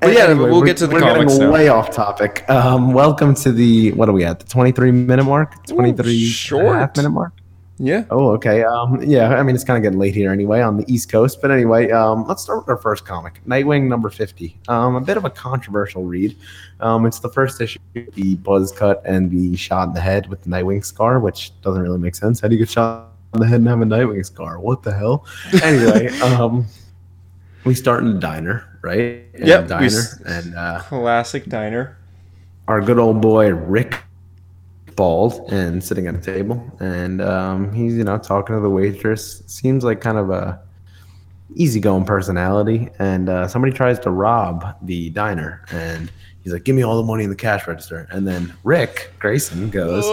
[0.00, 1.54] But yeah, anyway, we'll get to the we're comics getting now.
[1.54, 2.44] way off topic.
[2.50, 4.40] Um, welcome to the what are we at?
[4.40, 5.66] The 23 minute mark?
[5.66, 6.66] 23 short.
[6.66, 7.32] and a half minute mark?
[7.78, 8.04] Yeah.
[8.10, 8.64] Oh, okay.
[8.64, 11.42] Um, yeah, I mean it's kind of getting late here anyway on the East Coast,
[11.42, 14.58] but anyway, um, let's start with our first comic, Nightwing number fifty.
[14.68, 16.34] Um, a bit of a controversial read.
[16.80, 20.42] Um, it's the first issue, the buzz cut and the shot in the head with
[20.42, 22.40] the Nightwing scar, which doesn't really make sense.
[22.40, 24.58] How do you get shot in the head and have a Nightwing scar?
[24.58, 25.26] What the hell?
[25.62, 26.64] Anyway, um,
[27.64, 29.24] we start in the diner, right?
[29.38, 31.98] Yep, diner, s- and uh, Classic diner.
[32.68, 34.02] our good old boy Rick
[34.96, 36.60] bald and sitting at a table.
[36.80, 39.42] And um, he's you know talking to the waitress.
[39.46, 40.60] Seems like kind of a
[41.54, 42.88] easygoing personality.
[42.98, 45.64] And uh, somebody tries to rob the diner.
[45.70, 46.10] And
[46.42, 48.06] he's like give me all the money in the cash register.
[48.10, 50.04] And then rick grayson goes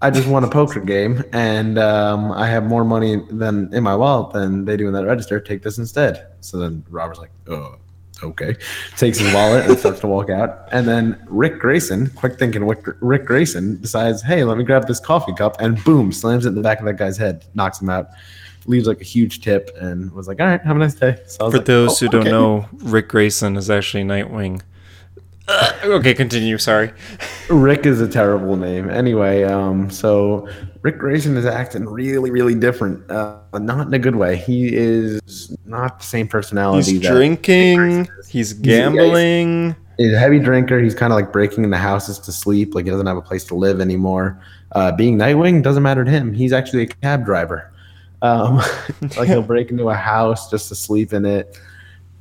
[0.00, 1.22] i just won a poker game.
[1.32, 5.06] And um, i have more money than in my wallet than they do in that
[5.06, 5.40] register.
[5.40, 6.26] Take this instead.
[6.40, 7.76] So then robert's like oh
[8.22, 8.56] okay.
[8.96, 10.68] Takes his wallet and starts to walk out.
[10.72, 15.34] And then rick grayson quick thinking rick, grayson decides hey let me grab this coffee
[15.34, 18.08] cup and boom slams it in the back of that guy's head knocks him out
[18.66, 21.18] leaves like a huge tip and was like all right have a nice day.
[21.26, 24.62] So For like, those "Oh, who don't know, Rick Grayson is actually Nightwing.
[25.84, 26.58] Okay, continue.
[26.58, 26.92] Sorry.
[27.50, 28.88] Rick is a terrible name.
[28.88, 30.48] Anyway, um, so
[30.82, 33.10] Rick Grayson is acting really, really different.
[33.10, 34.36] Uh, not in a good way.
[34.36, 36.92] He is not the same personality.
[36.92, 38.08] He's drinking.
[38.28, 39.74] He's gambling.
[39.98, 40.80] He's a heavy drinker.
[40.80, 42.74] He's kind of like breaking into houses to sleep.
[42.74, 44.40] Like he doesn't have a place to live anymore.
[44.72, 46.32] Uh, being Nightwing doesn't matter to him.
[46.32, 47.72] He's actually a cab driver.
[48.22, 48.56] Um,
[49.16, 51.58] like he'll break into a house just to sleep in it.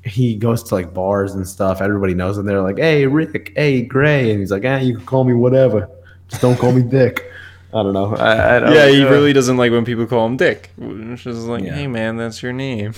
[0.03, 1.81] He goes to like bars and stuff.
[1.81, 2.45] Everybody knows him.
[2.45, 3.53] They're like, "Hey, Rick.
[3.55, 5.87] Hey, Gray," and he's like, "Ah, you can call me whatever.
[6.27, 7.31] Just don't call me Dick."
[7.73, 8.15] I don't know.
[8.15, 10.71] I, I don't, yeah, he uh, really doesn't like when people call him Dick.
[10.77, 11.73] Which is like, Yeah.
[11.75, 12.93] hey man, that's your name.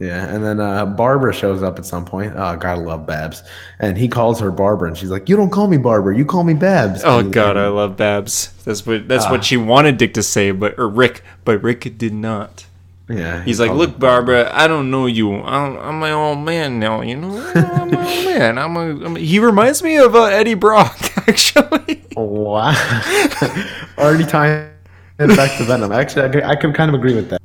[0.00, 2.32] Yeah, and then uh, Barbara shows up at some point.
[2.36, 3.42] Oh, gotta love Babs.
[3.80, 6.16] And he calls her Barbara, and she's like, "You don't call me Barbara.
[6.16, 8.52] You call me Babs." Oh god, I love Babs.
[8.64, 9.30] That's what that's Ah.
[9.32, 12.64] what she wanted Dick to say, but or Rick, but Rick did not.
[13.08, 13.40] Yeah.
[13.40, 15.34] he He's like, "Look, Barbara, I don't know you.
[15.34, 17.00] I'm, I'm my old man now.
[17.00, 18.58] You know, I'm my old man.
[18.58, 20.96] I'm a, I'm a." He reminds me of uh, Eddie Brock,
[21.28, 22.04] actually.
[22.16, 22.70] Wow.
[23.98, 24.70] Already tying
[25.18, 25.92] it back to Venom.
[25.92, 27.40] Actually, I I could kind of agree with that.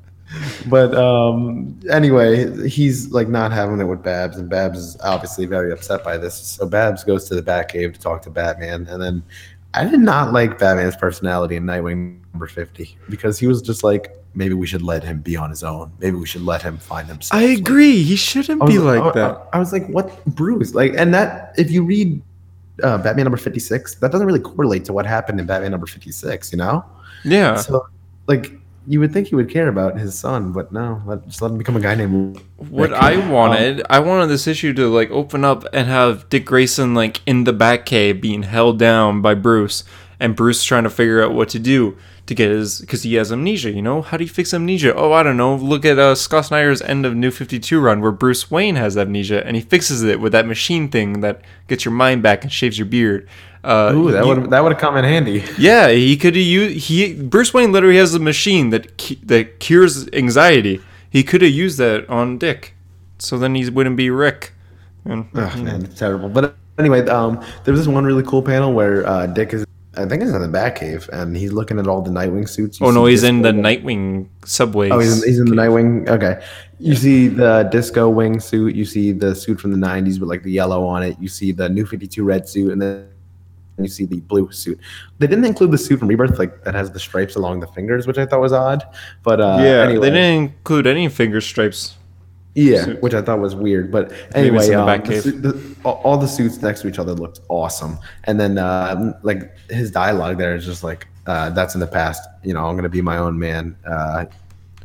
[0.67, 5.71] But um, anyway, he's like not having it with Babs, and Babs is obviously very
[5.71, 6.36] upset by this.
[6.36, 9.23] So Babs goes to the Batcave to talk to Batman, and then
[9.73, 14.15] I did not like Batman's personality in Nightwing number fifty because he was just like,
[14.35, 15.91] maybe we should let him be on his own.
[15.99, 17.41] Maybe we should let him find himself.
[17.41, 18.03] I Like, agree.
[18.03, 19.47] He shouldn't was- be like I- that.
[19.53, 20.73] I, I was like, what, Bruce?
[20.73, 22.21] Like, and that if you read
[22.81, 25.85] uh, Batman number fifty six, that doesn't really correlate to what happened in Batman number
[25.87, 26.51] fifty six.
[26.51, 26.83] You know,
[27.23, 27.55] Yeah.
[27.57, 27.85] so
[28.27, 28.51] like
[28.87, 31.57] you would think he would care about his son, but no, let, just let him
[31.57, 32.41] become a guy named.
[32.57, 32.99] What Rick.
[32.99, 37.21] I wanted, I wanted this issue to like open up and have Dick Grayson like
[37.25, 39.83] in the Batcave being held down by Bruce,
[40.19, 43.31] and Bruce trying to figure out what to do to get his because he has
[43.31, 43.71] amnesia.
[43.71, 44.93] You know, how do you fix amnesia?
[44.95, 45.55] Oh, I don't know.
[45.55, 48.97] Look at uh, Scott Snyder's end of New Fifty Two run where Bruce Wayne has
[48.97, 52.51] amnesia and he fixes it with that machine thing that gets your mind back and
[52.51, 53.27] shaves your beard.
[53.63, 55.43] Uh, Ooh, that would that would have come in handy.
[55.57, 59.59] yeah, he could have used he Bruce Wayne literally has a machine that cu- that
[59.59, 60.81] cures anxiety.
[61.09, 62.75] He could have used that on Dick,
[63.19, 64.53] so then he wouldn't be Rick.
[65.05, 66.29] And Ugh, man, it's terrible.
[66.29, 70.06] But anyway, um, there was this one really cool panel where uh, Dick is, I
[70.06, 72.79] think, he's in the Batcave, and he's looking at all the Nightwing suits.
[72.79, 74.89] You oh no, he's in the Disco- Nightwing subway.
[74.89, 76.10] Oh, he's in, he's in the Nightwing.
[76.10, 76.43] Okay,
[76.79, 78.75] you see the disco wing suit.
[78.75, 81.17] You see the suit from the '90s with like the yellow on it.
[81.19, 83.08] You see the New Fifty Two red suit, and then
[83.77, 84.79] you see the blue suit.
[85.19, 88.08] They didn't include the suit from Rebirth, like that has the stripes along the fingers,
[88.08, 88.84] which I thought was odd.
[89.23, 91.97] But uh, yeah, anyway, they didn't include any finger stripes.
[92.55, 93.01] Yeah, suit.
[93.01, 93.91] which I thought was weird.
[93.91, 97.13] But anyway, in the um, the the- all, all the suits next to each other
[97.13, 97.97] looked awesome.
[98.25, 102.21] And then uh, like his dialogue there is just like, uh, "That's in the past.
[102.43, 104.25] You know, I'm gonna be my own man." Uh,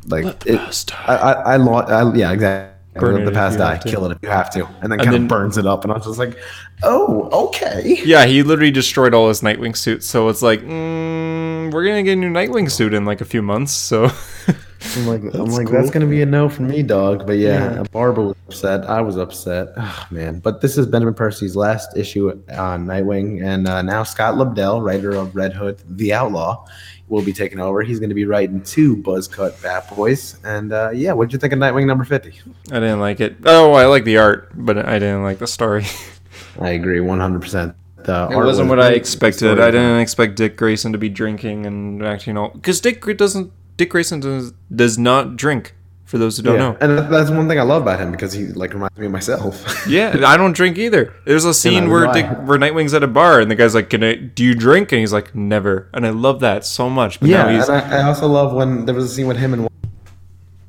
[0.07, 2.75] like it, past I, I, I, lo- I, yeah, exactly.
[2.95, 3.77] Burn Let the past you die.
[3.85, 5.83] Kill it if you have to, and then And kind then- of burns it up.
[5.83, 6.37] And I was just like,
[6.83, 10.07] "Oh, okay." Yeah, he literally destroyed all his Nightwing suits.
[10.07, 13.41] So it's like, mm, we're gonna get a new Nightwing suit in like a few
[13.43, 13.71] months.
[13.73, 14.09] So
[14.95, 15.75] I'm like, I'm That's like, cool.
[15.75, 17.25] that's gonna be a no for me, dog.
[17.27, 17.83] But yeah, Yeah.
[17.91, 18.85] Barbara was upset.
[18.89, 19.69] I was upset.
[19.77, 24.35] Oh, man, but this is Benjamin Percy's last issue on Nightwing, and uh, now Scott
[24.35, 26.65] Lobdell, writer of Red Hood, The Outlaw,
[27.09, 27.81] will be taking over.
[27.81, 30.37] He's going to be writing two Buzzcut Bat Boys.
[30.45, 32.39] And uh, yeah, what'd you think of Nightwing number fifty?
[32.71, 33.35] I didn't like it.
[33.45, 35.85] Oh, I like the art, but I didn't like the story.
[36.59, 37.75] I agree, one hundred percent.
[37.97, 39.59] The It art wasn't was what I expected.
[39.59, 43.51] I didn't expect Dick Grayson to be drinking and acting all because Dick doesn't.
[43.79, 45.73] Dick Grayson does does not drink.
[46.03, 48.33] For those who don't Yeah, know, and that's one thing I love about him because
[48.33, 49.85] he like reminds me of myself.
[49.87, 51.13] yeah, I don't drink either.
[51.23, 52.11] There's a scene where.
[52.11, 54.15] Dick, where Nightwing's at a bar and the guy's like, "Can I?
[54.15, 57.19] Do you drink?" And he's like, "Never." And I love that so much.
[57.19, 59.37] But Yeah, now he's and I, I also love when there was a scene with
[59.37, 59.69] him and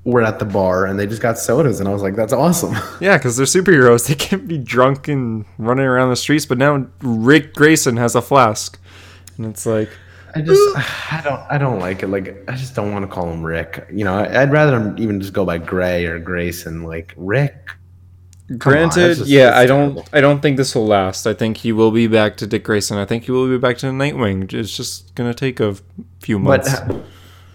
[0.04, 2.74] we're at the bar and they just got sodas, and I was like, "That's awesome."
[3.00, 4.06] yeah, because they're superheroes.
[4.08, 6.44] They can't be drunk and running around the streets.
[6.44, 8.78] But now Rick Grayson has a flask,
[9.38, 9.88] and it's like,
[10.34, 10.60] I just,
[11.12, 12.08] I don't, I don't like it.
[12.08, 13.86] Like, I just don't want to call him Rick.
[13.92, 16.82] You know, I'd rather him even just go by Gray or Grayson.
[16.82, 17.70] Like Rick.
[18.58, 20.08] Granted, that's just- yeah, I don't, terrible.
[20.12, 21.26] I don't think this will last.
[21.26, 22.96] I think he will be back to Dick Grayson.
[22.98, 24.52] I think he will be back to Nightwing.
[24.52, 25.76] It's just gonna take a
[26.20, 26.80] few But, months.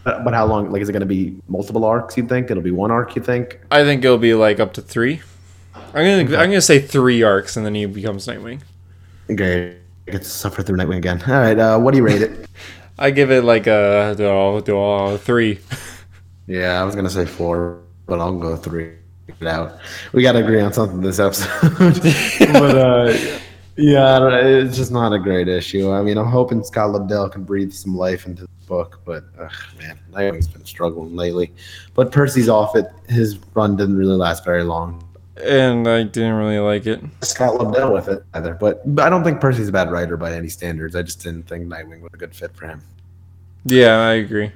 [0.05, 0.71] but how long?
[0.71, 2.15] Like, is it going to be multiple arcs?
[2.15, 3.15] You think it'll be one arc?
[3.15, 3.59] You think?
[3.71, 5.21] I think it'll be like up to three.
[5.93, 8.61] I'm gonna, I'm gonna say three arcs, and then he becomes Nightwing.
[9.29, 9.77] Okay,
[10.07, 11.21] I get to suffer through Nightwing again.
[11.27, 12.47] All right, uh, what do you rate it?
[12.99, 15.59] I give it like a uh, uh, three.
[16.47, 18.93] yeah, I was gonna say four, but I'll go three.
[19.27, 19.79] It out.
[20.13, 21.49] We got to agree on something this episode.
[22.53, 23.17] but uh,
[23.75, 25.91] yeah, it's just not a great issue.
[25.91, 29.51] I mean, I'm hoping Scott Lobdell can breathe some life into the book, but ugh,
[29.79, 31.51] man, Nightwing's been struggling lately.
[31.95, 32.85] But Percy's off it.
[33.09, 35.03] His run didn't really last very long.
[35.43, 37.01] And I didn't really like it.
[37.21, 40.33] Scott Lobdell with it either, but, but I don't think Percy's a bad writer by
[40.33, 40.95] any standards.
[40.95, 42.81] I just didn't think Nightwing was a good fit for him.
[43.65, 44.51] Yeah, I agree.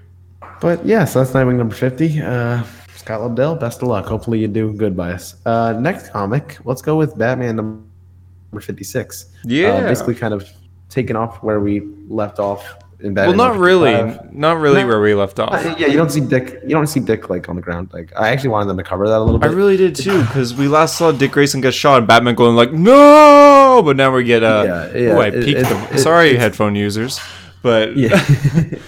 [0.62, 2.22] But yeah, so that's Nightwing number 50.
[2.22, 2.64] Uh,
[2.96, 4.06] Scott Lobdell, best of luck.
[4.06, 5.36] Hopefully you do good by us.
[5.46, 9.26] Uh, next comic, let's go with Batman number 56.
[9.46, 9.70] Yeah.
[9.70, 10.50] Uh, basically kind of
[10.90, 13.94] taking off where we left off in Well, not really,
[14.32, 14.88] not really No.
[14.88, 15.54] where we left off.
[15.54, 16.60] Uh, Yeah, you don't see Dick.
[16.64, 17.90] You don't see Dick like on the ground.
[17.94, 19.50] Like I actually wanted them to cover that a little bit.
[19.50, 22.56] I really did too, because we last saw Dick Grayson get shot and Batman going
[22.56, 23.82] like, no!
[23.86, 26.30] But now we get, uh, Yeah, yeah, oh, I it- peeked it- the, it- sorry,
[26.32, 27.20] it's- headphone users.
[27.62, 28.10] But, yeah,
[28.68, 28.80] it,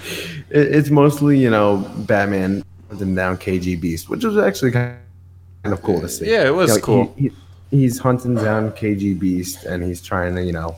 [0.50, 4.96] it's mostly you know Batman hunting down KG Beast, which was actually kind
[5.66, 6.30] of cool to see.
[6.30, 7.14] Yeah, it was You know, cool.
[7.18, 7.34] He, he-
[7.72, 10.76] he's hunting down KG Beast, and he's trying to you know,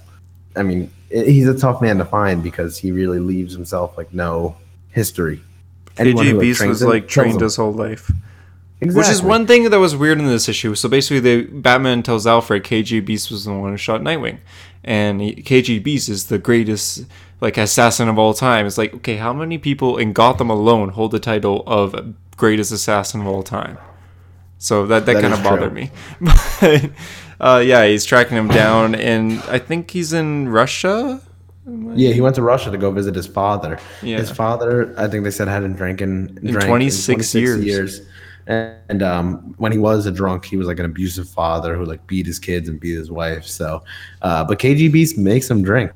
[0.56, 4.14] I mean, i- he's a tough man to find because he really leaves himself like
[4.14, 4.58] no
[4.90, 5.42] history.
[5.98, 7.42] Anyone KG Beast was him like trained him.
[7.42, 8.12] his whole life.
[8.82, 10.76] Which is one thing that was weird in this issue.
[10.76, 14.40] So basically, the Batman tells Alfred KG Beast was the one who shot Nightwing,
[14.84, 17.06] and he, KG Beast is the greatest
[17.40, 18.66] like assassin of all time.
[18.66, 23.22] It's like, okay, how many people in Gotham alone hold the title of greatest assassin
[23.22, 23.78] of all time?
[24.58, 25.92] So that that, That kind of bothered me.
[26.60, 26.92] But
[27.44, 31.22] uh, yeah, he's tracking him down, and I think he's in Russia.
[31.96, 33.80] Yeah, he went to Russia to go visit his father.
[34.02, 34.18] Yeah.
[34.18, 38.02] His father, I think they said, hadn't drank In drank 26 years.
[38.48, 41.86] And, and, um, when he was a drunk, he was like an abusive father who
[41.86, 43.46] like beat his kids and beat his wife.
[43.46, 43.82] So,
[44.22, 45.92] uh, but KG Beast makes him drink.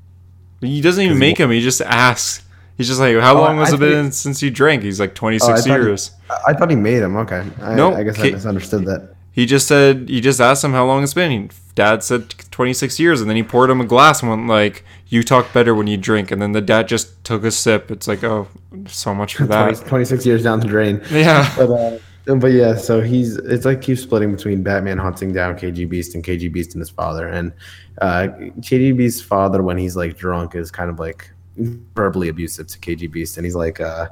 [0.62, 1.52] He doesn't even make him.
[1.52, 2.44] He just asks.
[2.78, 5.00] He's just like, "How Oh, long has I it been think- since you drank?" He's
[5.00, 6.12] like, Oh, I "26 he- years."
[6.48, 7.18] I, thought he made him.
[7.18, 7.44] Okay.
[7.62, 9.16] I, I guess K- I misunderstood that.
[9.38, 11.30] He just said he just asked him how long it's been.
[11.30, 14.84] He, dad said 26 years, and then he poured him a glass and went like,
[15.10, 17.92] "You talk better when you drink." And then the dad just took a sip.
[17.92, 18.48] It's like, oh,
[18.88, 19.88] so much for 20, that.
[19.88, 21.04] 26 years down the drain.
[21.12, 25.56] Yeah, But, uh, but yeah, so he's it's like keeps splitting between Batman hunting down
[25.56, 27.28] KG Beast and KG Beast and his father.
[27.28, 27.54] And
[28.02, 28.30] uh,
[28.62, 33.12] KG Beast's father, when he's like drunk, is kind of like verbally abusive to KG
[33.12, 34.08] Beast, and he's like, uh,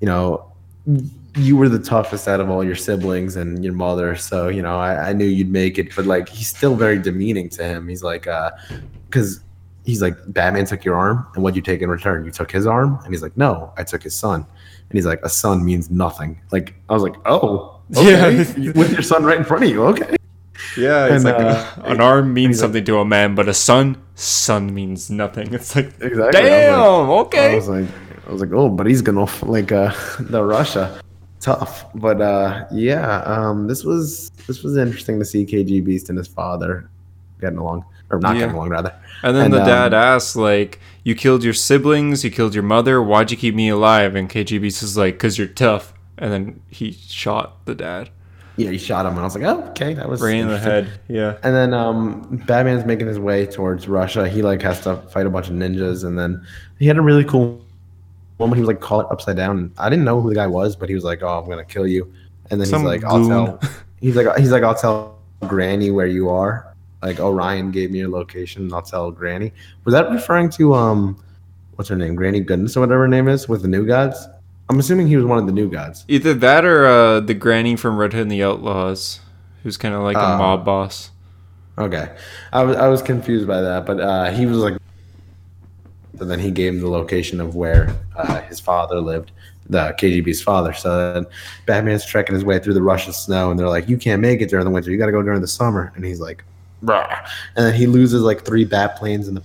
[0.00, 0.50] you know,
[1.36, 4.78] you were the toughest out of all your siblings and your mother, so you know
[4.78, 5.94] I, I knew you'd make it.
[5.94, 7.88] But like he's still very demeaning to him.
[7.88, 8.50] He's like, uh,
[9.08, 9.40] because.
[9.86, 12.24] He's like, Batman took your arm, and what'd you take in return?
[12.26, 14.42] You took his arm, and he's like, No, I took his son.
[14.42, 16.38] And he's like, a son means nothing.
[16.52, 18.44] Like I was like, oh, okay.
[18.58, 18.72] Yeah.
[18.72, 20.16] with your son right in front of you, okay.
[20.76, 21.06] yeah.
[21.06, 23.54] It's And, like uh, an arm means he's like- something to a man, but a
[23.54, 25.52] son, son means nothing.
[25.54, 26.42] It's like, Exactly.
[26.42, 27.60] damn, I was okay.
[27.60, 27.88] like,
[28.28, 31.00] I was like, oh, but he's gonna like uh, the Russia,
[31.40, 31.86] tough.
[31.94, 36.28] But uh, yeah, um, this was this was interesting to see KG Beast and his
[36.28, 36.88] father
[37.40, 38.40] getting along, or not Yeah.
[38.42, 38.94] getting along rather.
[39.22, 42.62] And then And, the dad um, asks, like, you killed your siblings, you killed your
[42.62, 44.14] mother, why'd you keep me alive?
[44.14, 45.94] And KG Beast is like, because you're tough.
[46.18, 48.10] And then he shot the dad.
[48.56, 50.58] Yeah, he shot him, and I was like, oh, okay, that was Right in the
[50.58, 51.00] head.
[51.08, 51.38] Yeah.
[51.42, 54.28] And then um, Batman's making his way towards Russia.
[54.28, 56.44] He like has to fight a bunch of ninjas, and then
[56.78, 57.64] he had a really cool
[58.40, 58.56] moment.
[58.56, 59.72] He was like caught upside down.
[59.78, 61.86] I didn't know who the guy was, but he was like, "Oh, I'm gonna kill
[61.86, 62.12] you."
[62.50, 63.28] And then Some he's like, "I'll goon.
[63.28, 63.60] tell."
[64.00, 68.08] He's like, "He's like, I'll tell Granny where you are." Like Orion gave me your
[68.10, 69.52] location, and I'll tell Granny.
[69.84, 71.22] Was that referring to um,
[71.76, 74.26] what's her name, Granny Goodness or whatever her name is, with the New Gods?
[74.68, 76.04] I'm assuming he was one of the New Gods.
[76.08, 79.20] Either that or uh, the granny from Red Hood and the Outlaws,
[79.62, 80.38] who's kind of like a Oh.
[80.38, 81.10] mob boss.
[81.78, 82.10] Okay,
[82.52, 84.74] I was I was confused by that, but uh, he was like,
[86.20, 89.32] and then he gave him the location of where uh, his father lived,
[89.68, 90.72] the KGB's father.
[90.72, 91.26] So then
[91.66, 94.50] Batman's trekking his way through the Russian snow, and they're like, "You can't make it
[94.50, 94.90] during the winter.
[94.90, 96.44] You got to go during the summer." And he's like,
[96.82, 99.42] "Rah." and then he loses like three bat planes in the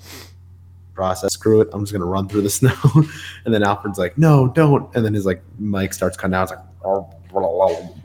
[0.93, 1.33] process.
[1.33, 2.75] Screw it, I'm just gonna run through the snow.
[3.45, 6.43] and then Alfred's like, "No, don't." And then his like mic starts cutting out.
[6.43, 6.59] It's like.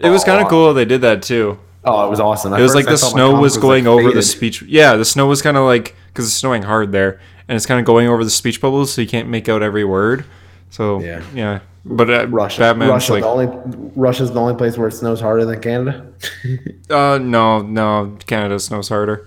[0.00, 0.74] It was kind of cool.
[0.74, 1.58] They did that too.
[1.84, 2.52] Oh, it was awesome.
[2.52, 4.62] At It was like I the snow was going like, over the speech.
[4.62, 7.80] Yeah, the snow was kind of like because it's snowing hard there, and it's kind
[7.80, 10.24] of going over the speech bubbles, so you can't make out every word.
[10.70, 11.20] So Yeah.
[11.34, 12.60] yeah, But uh, Russia.
[12.60, 16.06] Batman's Russia, like, the only Russia's the only place where it snows harder than Canada.
[16.90, 19.26] uh, no, no, Canada snows harder.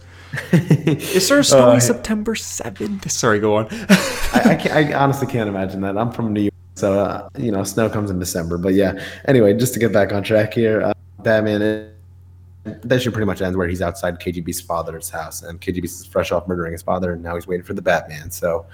[0.54, 3.12] It starts snowing Uh, September seventh.
[3.12, 3.68] Sorry, go on.
[3.72, 5.98] I, I, can't, I honestly can't imagine that.
[5.98, 8.58] I'm from New York, so uh, you know, snow comes in December.
[8.58, 11.93] But yeah, anyway, just to get back on track here, uh, Batman.
[12.66, 16.32] Uh, That should pretty much end where he's outside KGB's father's house, and KGB's fresh
[16.32, 18.32] off murdering his father, and now he's waiting for the Batman.
[18.32, 18.66] So,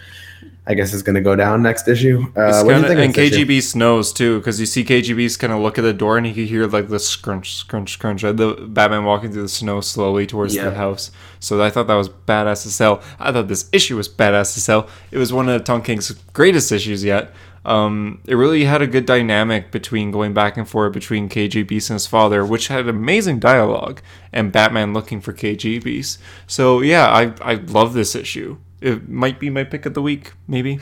[0.67, 2.25] I guess it's gonna go down next issue.
[2.37, 2.99] Uh, It's what do you kinda, think?
[2.99, 3.45] and this issue?
[3.45, 6.33] KGB snows too, because you see KGB's kind of look at the door and he
[6.33, 8.23] can hear like the scrunch, scrunch, scrunch.
[8.23, 10.69] of The Batman walking through the snow slowly towards Yeah.
[10.69, 11.09] the house.
[11.39, 13.01] So I thought that was badass as hell.
[13.19, 14.87] I thought this issue was badass as hell.
[15.11, 17.33] It was one of Tom King's greatest issues yet.
[17.69, 21.91] Um, it really had a good dynamic between going back and forth between KG Beast
[21.91, 24.01] and his father, which had amazing dialogue,
[24.33, 26.19] and Batman looking for KG Beast.
[26.47, 28.57] So yeah, I I love this issue.
[28.81, 30.79] It might be my pick of the week, maybe.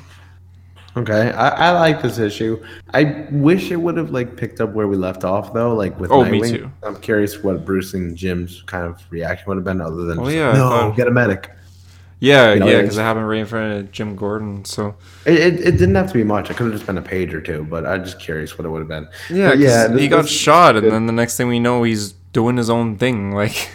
[0.96, 2.64] Okay, I, I like this issue.
[2.94, 6.10] I wish it would have like picked up where we left off though, like with
[6.10, 6.72] Oh, me too.
[6.84, 10.24] I'm curious what Bruce and Jim's kind of reaction would have been, other than Oh,
[10.24, 11.52] just, yeah, no, get a medic.
[12.20, 14.66] Yeah, You know, yeah, because it happened right in front of Jim Gordon.
[14.66, 14.96] So
[15.26, 16.50] It, it, it didn't have to be much.
[16.50, 18.70] It could have just been a page or two, but I'm just curious what it
[18.70, 19.08] would have been.
[19.30, 22.58] yeah, yeah, this- he got shot, and then the next thing we know, he's doing
[22.58, 23.32] his own thing.
[23.36, 23.70] Like,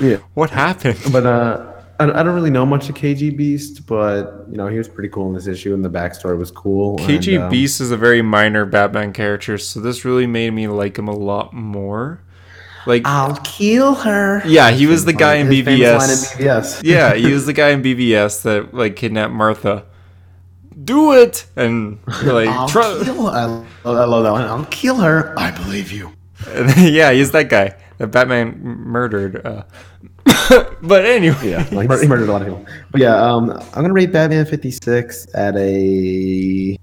[0.00, 0.16] Yeah.
[0.34, 0.98] what happened?
[1.12, 4.78] But uh, I, I don't really know much of KG Beast, but you know he
[4.78, 6.98] was pretty cool in this issue, and the backstory was cool.
[6.98, 10.66] KG and, um, Beast is a very minor Batman character, so this really made me
[10.68, 12.20] like him a lot more.
[12.86, 14.42] Like, I'll kill her.
[14.46, 16.36] yeah, he was the guy in His famous line in BVS.
[16.36, 16.80] BVS.
[16.84, 19.84] yeah, he was the guy in BVS that like kidnapped Martha.
[20.84, 23.36] Do it and like I'll try- kill her.
[23.36, 24.42] I love, I love that one.
[24.42, 25.36] I'll kill her.
[25.38, 26.12] I believe you.
[26.76, 29.44] yeah, he's that guy that Batman murdered.
[29.44, 29.64] Uh,
[30.82, 32.66] but anyway, Yeah, like, he murdered a lot of people.
[32.92, 36.78] But yeah, um, I'm gonna rate Batman 56 at a.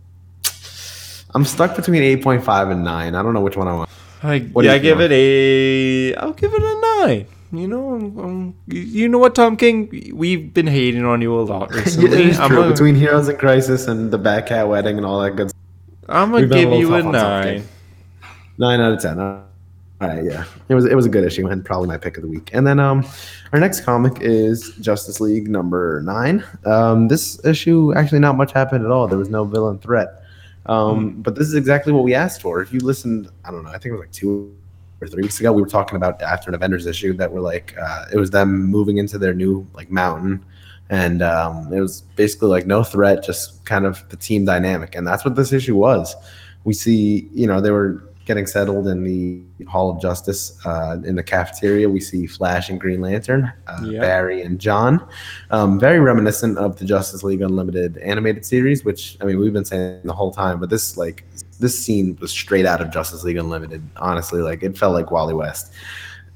[1.35, 3.15] I'm stuck between 8.5 and 9.
[3.15, 3.89] I don't know which one I want.
[4.23, 6.15] I, What yeah, I give it a.
[6.15, 7.25] I'll give it a nine.
[7.51, 10.11] You know, I'm, I'm- you know what, Tom King?
[10.13, 12.31] We've been hating on you a lot Yeah, recently.
[12.33, 12.57] I'm true.
[12.57, 15.59] gonna, Between Heroes in Crisis and the Batcat Wedding and all that good stuff.
[16.09, 17.53] I'm gonna we've a give you a tough on Tom King.
[17.53, 17.63] nine.
[18.57, 19.19] Nine out of ten.
[19.19, 19.43] All
[20.09, 22.29] right, yeah, it was it was a good issue and probably my pick of the
[22.29, 22.49] week.
[22.53, 23.05] And then um,
[23.53, 26.43] our next comic is Justice League number nine.
[26.65, 29.07] Um, this issue actually not much happened at all.
[29.07, 30.22] There was no villain threat.
[30.65, 32.61] Um, but this is exactly what we asked for.
[32.61, 34.55] If you listened, I don't know, I think it was like two
[35.01, 37.75] or three weeks ago, we were talking about after an Avengers issue that were like
[37.81, 40.45] uh, it was them moving into their new like mountain.
[40.89, 45.07] And um, it was basically like no threat, just kind of the team dynamic, and
[45.07, 46.15] that's what this issue was
[46.63, 51.15] we see, you know, they were getting settled in the Hall of Justice uh, in
[51.15, 51.89] the cafeteria.
[51.89, 53.99] We see Flash and Green Lantern, uh, Yeah.
[53.99, 55.05] Barry and John.
[55.51, 59.65] Um, very reminiscent of the Justice League Unlimited animated series, which I mean we've been
[59.65, 61.25] saying the whole time, but this like
[61.59, 63.81] this scene was straight out of Justice League Unlimited.
[63.97, 65.73] Honestly, like it felt like Wally West.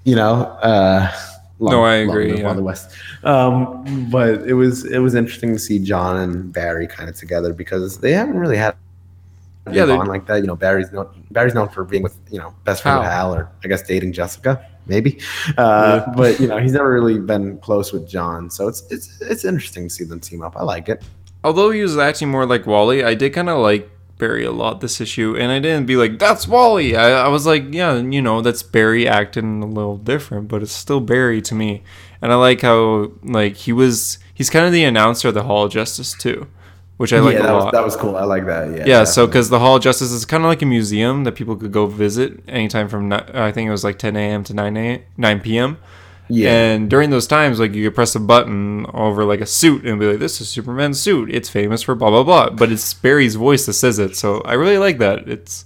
[0.04, 0.44] You know.
[0.62, 1.12] Uh,
[1.60, 2.44] No, I agree, yeah.
[2.44, 2.92] Wally West.
[3.24, 7.52] Um, but it was it was interesting to see John and Barry kind of together
[7.52, 8.76] because they haven't really had
[9.74, 10.38] Yeah, bond like that.
[10.38, 13.34] You know, Barry's known Barry's known for being with you know best friend Hal.
[13.34, 15.20] Or I guess dating Jessica, maybe.
[15.58, 19.46] Uh, But you know, he's never really been close with John, so it's it's it's
[19.46, 20.56] interesting to see them team up.
[20.58, 21.04] I like it.
[21.44, 24.82] Although he was acting more like Wally, I did kind of like Barry a lot
[24.82, 28.22] this issue, and I didn't be like, "That's Wally." I, I was like, "Yeah, you
[28.22, 31.84] know, that's Barry acting a little different, but it's still Barry to me."
[32.22, 34.18] And I like how like he was.
[34.34, 36.48] He's kind of the announcer of the Hall of Justice too,
[36.98, 38.16] which I like yeah, a that was that was cool.
[38.16, 38.76] I like that.
[38.76, 38.84] Yeah.
[38.86, 41.56] yeah, so because the Hall of Justice is kind of like a museum that people
[41.56, 44.44] could go visit anytime from I think it was like 10 a.m.
[44.46, 45.78] to 9 a 9 p.m.
[46.28, 49.86] yeah, And during those times, like you could press a button over like a suit
[49.86, 51.30] and be like, "This is Superman's suit.
[51.32, 54.54] It's famous for blah blah blah." But it's Barry's voice that says it, so I
[54.54, 55.28] really like that.
[55.30, 55.66] It's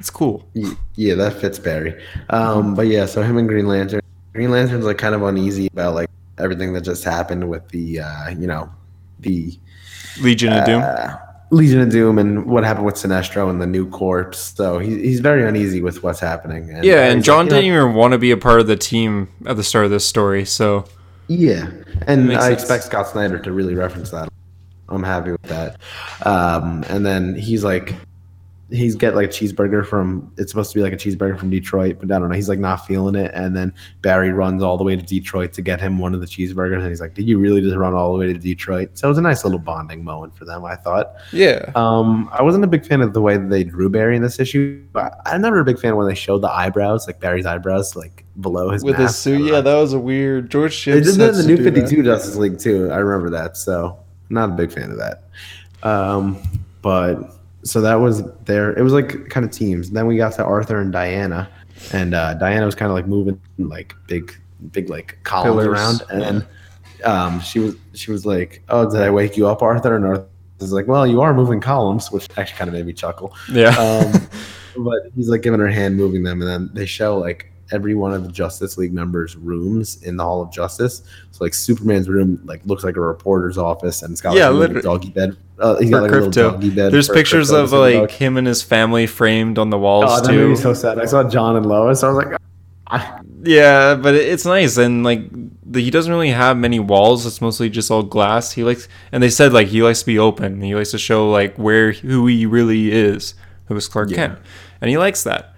[0.00, 0.48] it's cool.
[0.96, 2.02] Yeah, that fits Barry.
[2.28, 4.00] Um, but yeah, so him and Green Lantern.
[4.32, 8.30] Green Lantern's like kind of uneasy about like everything that just happened with the uh,
[8.30, 8.68] you know
[9.20, 9.56] the
[10.20, 10.82] Legion of Doom.
[10.82, 11.16] uh,
[11.50, 14.38] Legion of Doom and what happened with Sinestro and the new corpse.
[14.56, 16.70] So he, he's very uneasy with what's happening.
[16.70, 19.28] And Yeah, and John know, didn't even want to be a part of the team
[19.46, 20.44] at the start of this story.
[20.46, 20.86] So
[21.28, 21.70] Yeah,
[22.06, 22.54] and I sense.
[22.62, 24.28] expect Scott Snyder to really reference that.
[24.88, 25.78] I'm happy with that.
[26.24, 27.94] Um, and then he's like,
[28.72, 30.32] he's get like a cheeseburger from.
[30.38, 32.34] It's supposed to be like a cheeseburger from Detroit, but I don't know.
[32.34, 35.62] He's like not feeling it, and then Barry runs all the way to Detroit to
[35.62, 38.12] get him one of the cheeseburgers, and he's like, "Did you really just run all
[38.12, 40.64] the way to Detroit?" So it was a nice little bonding moment for them.
[40.64, 41.14] I thought.
[41.32, 44.22] yeah, Um, I wasn't a big fan of the way that they drew Barry in
[44.22, 44.82] this issue.
[44.92, 48.24] But I'm never a big fan when they showed the eyebrows, like Barry's eyebrows, like
[48.40, 49.14] below his with his mask.
[49.14, 49.52] I suit.
[49.52, 50.50] Yeah, that was a weird.
[50.50, 52.90] George They Ships did that in the new 52 Justice League too.
[52.90, 53.56] I remember that.
[53.56, 53.98] So
[54.30, 55.24] not a big fan of that.
[55.82, 56.38] Um,
[56.80, 58.72] but so that was there.
[58.72, 59.90] It was like kind of teams.
[59.90, 61.48] Then we got to Arthur and Diana,
[61.92, 64.34] and uh, Diana was kind of like moving like big,
[64.72, 66.46] big like columns Pillars, around, and then
[67.04, 70.26] um, she was she was like, "Oh, did I wake you up, Arthur?" And Arthur
[70.60, 73.34] was like, "Well, you are moving columns," which actually kind of made me chuckle.
[73.50, 74.12] Yeah, Um,
[74.84, 78.12] but he's like giving her hand moving them, and then they show like every one
[78.12, 81.02] of the Justice League members' rooms in the Hall of Justice.
[81.30, 84.48] So like Superman's room like looks like a reporter's office, and it's got like, Yeah,
[84.48, 84.98] a little literally.
[84.98, 85.36] doggy bed.
[85.58, 86.92] Uh, he's got like a little doggy bed.
[86.92, 88.10] there's pictures Krypto of like about.
[88.10, 90.48] him and his family framed on the walls Oh, that made too.
[90.48, 90.98] me so sad.
[90.98, 92.02] I saw John and Lois.
[92.02, 92.40] I was like,
[92.88, 95.28] I, Yeah, but it's nice and like
[95.64, 97.24] the, he doesn't really have many walls.
[97.24, 98.52] It's mostly just all glass.
[98.52, 100.60] He likes, and they said like he likes to be open.
[100.60, 103.34] He likes to show like where who he really is,
[103.66, 104.16] who is Clark Yeah.
[104.16, 104.38] Kent,
[104.80, 105.54] and he likes that.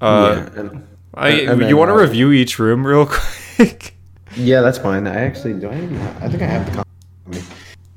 [0.00, 0.86] Uh, yeah, and,
[1.16, 3.06] I and you want to uh, review each room real
[3.56, 3.94] quick?
[4.36, 5.06] yeah, that's fine.
[5.06, 5.68] I actually do.
[5.68, 5.74] I,
[6.24, 6.84] I think I have the.
[7.24, 7.42] Comic.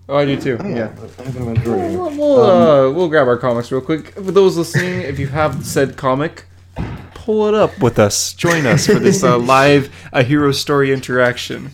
[0.08, 0.58] Oh, I do too.
[0.60, 2.00] Oh, yeah, I have it in my drawer here.
[2.00, 4.14] We'll, we'll, uh, we'll grab our comics real quick.
[4.16, 6.46] For those listening, if you have said comic,
[7.14, 8.34] pull it up with us.
[8.34, 11.72] Join us for this uh, live A Hero Story interaction.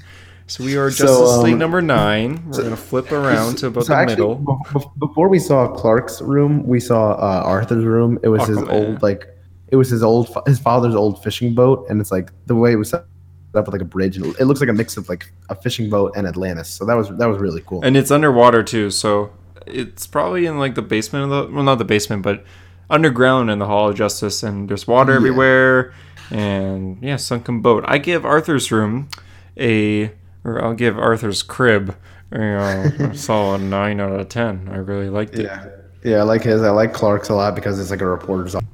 [0.47, 2.49] So we are So, Justice League um, number nine.
[2.51, 4.35] We're gonna flip around to about So the actually, middle.
[4.35, 8.19] be- be- before we saw Clark's room, we saw uh, Arthur's room.
[8.21, 9.27] It was his old like,
[9.76, 12.78] it was his old his father's old fishing boat, and it's like the way it
[12.78, 13.05] was set
[13.53, 15.89] up with like a bridge, and it looks like a mix of like a fishing
[15.89, 16.69] boat and Atlantis.
[16.69, 17.82] So that was that was really cool.
[17.84, 19.32] And it's underwater too, so
[19.67, 22.43] it's probably in like the basement of the well, not the basement, but
[22.89, 25.17] underground in the Hall of Justice, and there's water Yeah.
[25.17, 25.93] everywhere,
[26.32, 27.84] and yeah, sunken boat.
[27.88, 29.09] I give Arthur's room
[29.57, 30.11] a,
[30.43, 31.95] or I'll give Arthur's crib
[32.32, 34.69] a, uh, a solid nine out of ten.
[34.71, 35.43] I really liked it.
[35.45, 35.67] Yeah,
[36.03, 36.61] yeah, I like his.
[36.61, 38.67] I like Clark's a lot because it's like a reporter's office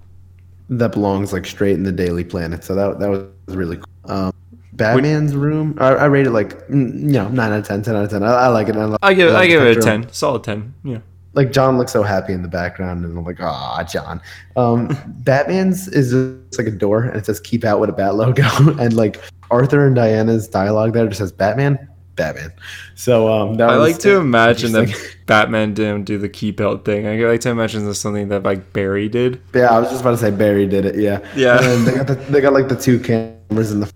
[0.71, 2.63] that belongs like straight in the Daily Planet.
[2.63, 4.11] So that that was really cool.
[4.11, 4.33] Um,
[4.73, 8.03] Batman's room, I, I rated like mm, you know nine out of 10, 10 out
[8.05, 8.23] of ten.
[8.23, 8.75] I, I like it.
[8.75, 10.73] I, love, I give love I the give it a ten, solid ten.
[10.83, 10.99] Yeah.
[11.33, 14.21] Like John looks so happy in the background, and I'm like, ah, John.
[14.55, 18.15] Um, Batman's is just like a door, and it says "Keep out" with a bat
[18.15, 18.43] logo,
[18.79, 22.53] and like Arthur and Diana's dialogue there just says "Batman, Batman."
[22.95, 25.17] So um, that I like to imagine that interesting.
[25.31, 27.07] Batman didn't do the key belt thing.
[27.07, 29.41] I like to imagine there's something that like Barry did.
[29.53, 30.95] Yeah, I was just about to say Barry did it.
[30.95, 31.57] Yeah, Yeah.
[31.63, 33.91] And they got the, they got like the two cameras in the.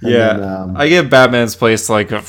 [0.00, 2.22] yeah, then, um, I give Batman's place like a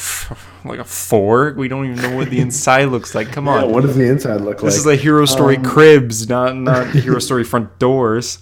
[0.65, 1.53] like a four.
[1.53, 3.32] We don't even know what the inside looks like.
[3.32, 4.71] Come yeah, on, what does the inside look this like?
[4.71, 8.39] This is like Hero Story Um, cribs, not not Hero Story front doors.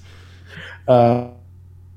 [0.88, 1.28] uh,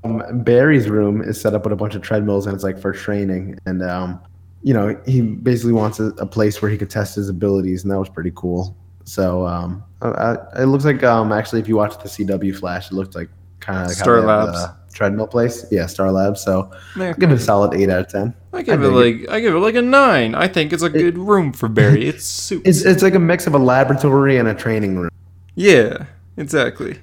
[0.03, 2.91] um, Barry's room is set up with a bunch of treadmills and it's like for
[2.93, 3.57] training.
[3.65, 4.19] And, um,
[4.63, 7.91] you know, he basically wants a, a place where he could test his abilities, and
[7.91, 8.75] that was pretty cool.
[9.05, 12.91] So um, I, I- it looks like um, actually, if you watch the CW Flash,
[12.91, 13.29] it looked like
[13.59, 14.51] kind of like Star Labs.
[14.53, 15.65] the treadmill place.
[15.71, 16.41] Yeah, Star Labs.
[16.43, 18.33] So Yeah, give it a solid eight out of ten.
[18.53, 20.35] I give I it like I give it like a nine.
[20.35, 22.07] I think it's a good room for Barry.
[22.09, 22.67] It's super.
[22.67, 25.09] It's it's like a mix of a laboratory and a training room.
[25.55, 26.05] yeah,
[26.37, 26.99] exactly.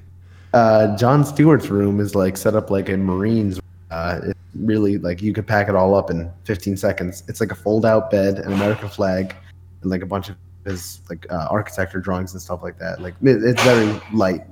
[0.53, 3.59] Uh, John Stewart's room is like set up like a Marines.
[3.95, 7.23] Uh, it's really like you could pack it all up in 15 seconds.
[7.29, 9.37] It's like a fold-out bed, an American flag,
[9.83, 13.01] and like a bunch of his like uh, architecture drawings and stuff like that.
[13.01, 14.43] Like it, it's very light.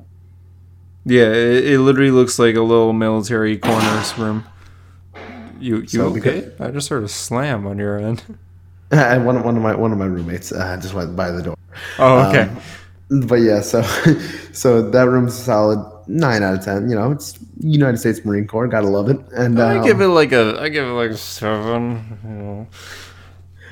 [1.05, 4.45] Yeah, it, it literally looks like a little military corners room.
[5.59, 6.21] You you So okay?
[6.21, 8.23] because- I just heard a slam on your end.
[8.93, 11.57] And one one of my one of my roommates uh, just went by the door.
[11.99, 12.49] Oh, okay.
[13.11, 13.83] Um, but yeah, so
[14.53, 16.89] so that room's solid nine out of ten.
[16.89, 18.69] You know, it's United States Marine Corps.
[18.69, 19.19] Gotta love it.
[19.33, 22.19] And I um, give it like a I give it like a seven.
[22.25, 22.67] You know.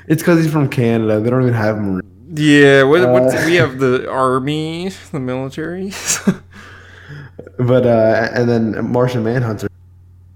[0.09, 1.21] it's because he's from Canada.
[1.21, 2.07] They don't even have Marine.
[2.33, 5.93] Yeah, what, what Uh, we have the army, the military.
[7.59, 9.69] But uh, and then Martian Manhunter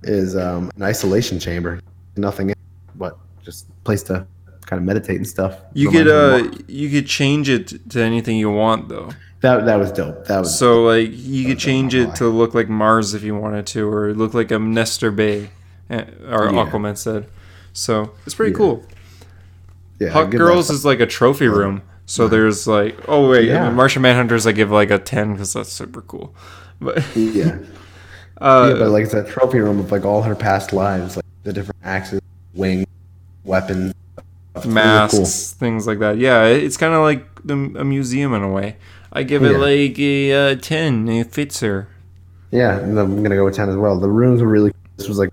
[0.02, 1.80] is um, an isolation chamber.
[2.16, 2.56] Nothing, in,
[2.96, 4.26] but just place to
[4.66, 5.58] kind of meditate and stuff.
[5.72, 9.10] you could uh you could change it to anything you want though.
[9.44, 10.26] That that was dope.
[10.26, 13.66] That was So like you could change it to look like Mars if you wanted
[13.68, 15.50] to, or look like a Nestor Bay,
[15.90, 16.64] eh, or Yeah.
[16.64, 17.26] Aquaman said.
[17.74, 18.56] So it's pretty Yeah.
[18.56, 18.82] cool.
[20.00, 20.08] yeah.
[20.08, 21.82] Hawkgirl's that- is like a trophy room.
[22.06, 23.68] So there's like, oh wait, Yeah.
[23.70, 26.34] Martian Manhunters I give like a ten because that's super cool.
[26.80, 27.58] But yeah.
[28.40, 31.24] uh, yeah, but like it's a trophy room of like all her past lives, like
[31.42, 32.20] the different axes,
[32.54, 32.86] wings,
[33.44, 33.92] weapons,
[34.56, 35.26] It's really masks, cool.
[35.58, 36.16] things like that.
[36.16, 38.76] Yeah, it's kind of like the, a museum in a way.
[39.14, 39.58] I give it Yeah.
[39.58, 41.08] like a uh, ten.
[41.08, 41.88] It fits her.
[42.50, 43.98] Yeah, and I'm gonna go with ten as well.
[43.98, 44.72] The rooms were really.
[44.96, 45.30] This was like,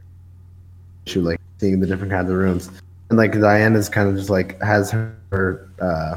[1.05, 2.69] shoot, like seeing the different kinds of rooms,
[3.09, 6.15] and like Diana's kind of just like has her uh,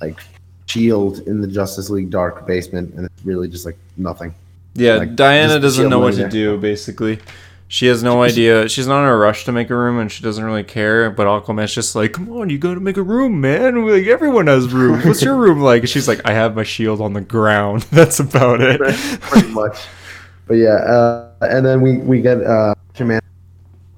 [0.00, 0.20] like
[0.66, 4.34] shield in the Justice League dark basement, and it's really just like nothing.
[4.74, 6.28] Yeah, Like, Diana doesn't know what to there.
[6.28, 6.58] do.
[6.58, 7.18] Basically,
[7.68, 8.68] she has no idea.
[8.68, 11.10] She's not in a rush to make a room, and she doesn't really care.
[11.10, 13.86] But Aquaman's just like, "Come on, you gotta make a room, man.
[13.86, 15.04] Like everyone has rooms.
[15.04, 17.82] What's your room like?" And she's like, "I have my shield on the ground.
[17.90, 18.80] That's about it."
[19.20, 19.86] pretty much.
[20.46, 22.74] But yeah, uh, and then we we get uh,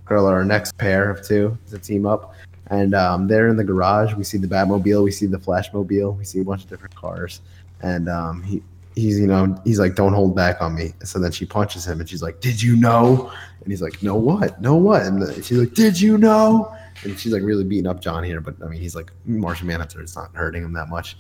[0.09, 2.35] girl our next pair of two to team up,
[2.69, 4.15] and um, they're in the garage.
[4.15, 7.43] We see the Batmobile, we see the Flashmobile, we see a bunch of different cars,
[7.83, 8.63] and um, he
[8.99, 10.93] he's you know he's like don't hold back on me.
[11.05, 13.33] So then she punches him, and she's like, "Did you know?"
[13.63, 14.61] And he's like, "No what?
[14.61, 16.75] No what?" And she's like, "Did you know?"
[17.05, 20.01] And she's like really beating up John here, but I mean he's like Martian Manhunter.
[20.01, 21.17] It's not hurting him that much.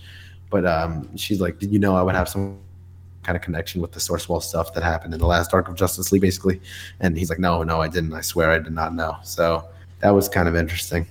[0.51, 2.59] But um, she's like, "Did you know I would have some
[3.29, 5.75] kind of connection with the source wall stuff that happened in the last arc of
[5.75, 6.63] Justice League, basically.
[7.01, 8.15] And he's like, no, no, I didn't.
[8.15, 9.19] I swear I did not know.
[9.23, 9.69] So
[10.01, 11.07] that was kind of interesting.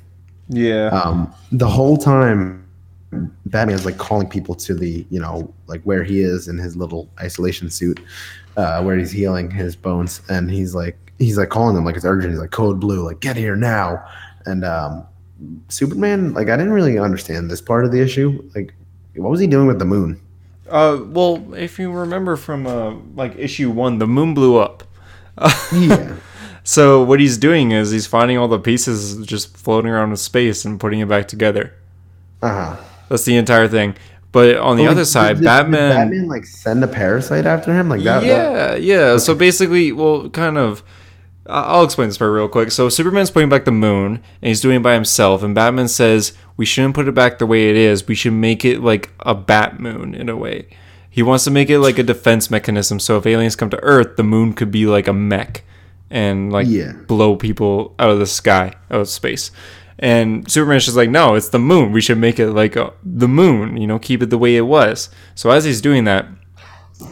[0.50, 0.88] yeah.
[0.88, 2.67] Um, the whole time,
[3.46, 7.10] Batman's like calling people to the, you know, like where he is in his little
[7.20, 8.00] isolation suit,
[8.58, 12.06] uh, where he's healing his bones, and he's like, he's like calling them like it's
[12.06, 12.32] urgent.
[12.32, 14.06] He's like, Code Blue, like get here now.
[14.46, 15.06] And um,
[15.70, 18.50] Superman, like I didn't really understand this part of the issue.
[18.56, 18.74] Like,
[19.16, 20.22] what was he doing with the moon?
[20.70, 24.84] Uh, well, if you remember from uh, like issue one, the moon blew up.
[25.72, 26.16] Yeah.
[26.64, 30.66] So what he's doing is he's finding all the pieces just floating around in space
[30.66, 31.74] and putting it back together.
[32.42, 32.84] Uh huh.
[33.10, 33.96] That's the entire thing.
[34.32, 38.04] But on the oh, other side, Batman, Batman like send a parasite after him like
[38.04, 38.24] that.
[38.24, 39.18] yeah, yeah.
[39.18, 40.84] So basically, well, kind of.
[41.50, 42.72] I'll explain this part real quick.
[42.72, 45.44] So Superman's putting back the moon, and he's doing it by himself.
[45.44, 48.06] And Batman says we shouldn't put it back the way it is.
[48.06, 50.68] We should make it like a bat moon in a way.
[51.10, 53.00] He wants to make it like a defense mechanism.
[53.00, 55.64] So if aliens come to Earth, the moon could be like a mech,
[56.12, 56.92] and like Yeah.
[57.08, 59.50] blow people out of the sky, out of space.
[60.00, 61.92] And Superman's just like, no, it's the moon.
[61.92, 63.78] We should make it like a, the moon.
[63.78, 65.10] You know, keep it the way it was.
[65.36, 66.28] So as he's doing that,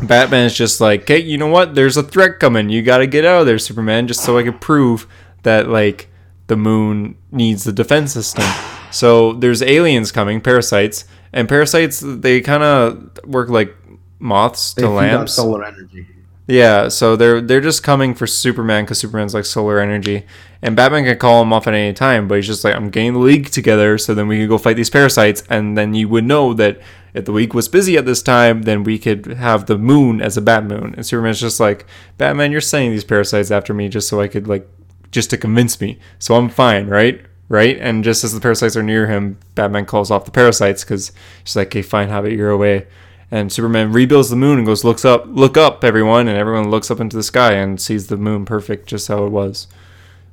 [0.03, 1.75] Batman's just like, okay, you know what?
[1.75, 2.69] There's a threat coming.
[2.69, 5.07] You got to get out of there, Superman, just so I can prove
[5.43, 6.09] that like
[6.47, 8.45] the moon needs the defense system.
[8.91, 13.75] So there's aliens coming, parasites, and parasites they kind of work like
[14.19, 15.33] moths They to lamps.
[15.33, 16.07] solar energy.
[16.47, 20.25] Yeah, so they're they're just coming for Superman because Superman's like solar energy,
[20.61, 22.27] and Batman can call him off at any time.
[22.27, 24.75] But he's just like, I'm getting the league together, so then we can go fight
[24.75, 26.79] these parasites, and then you would know that
[27.15, 30.37] if the league was busy at this time, then we could have the moon as
[30.37, 30.93] a bat moon.
[30.95, 31.85] And Superman's just like,
[32.17, 34.67] Batman, you're sending these parasites after me just so I could like,
[35.11, 35.97] just to convince me.
[36.19, 37.25] So I'm fine, right?
[37.47, 37.77] Right?
[37.79, 41.13] And just as the parasites are near him, Batman calls off the parasites because
[41.45, 42.85] she's like, okay, fine, have it your way.
[43.31, 46.91] And Superman rebuilds the moon and goes, looks up, look up, everyone, and everyone looks
[46.91, 49.67] up into the sky and sees the moon perfect, just how it was.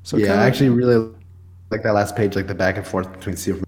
[0.03, 1.09] So Yeah, kinda- I actually really
[1.71, 3.65] like that last page, like the back and forth between Superman.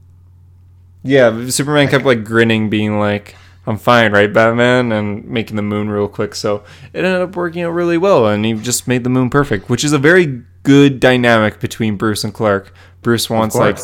[1.03, 1.49] yeah.
[1.49, 3.35] Superman kept like grinning, being like,
[3.67, 6.35] "I'm fine, right, Batman?" and making the moon real quick.
[6.35, 6.63] So
[6.93, 9.85] it ended up working out really well, and he just made the moon perfect, which
[9.85, 12.75] is a very good dynamic between Bruce and Clark.
[13.03, 13.79] Bruce wants like.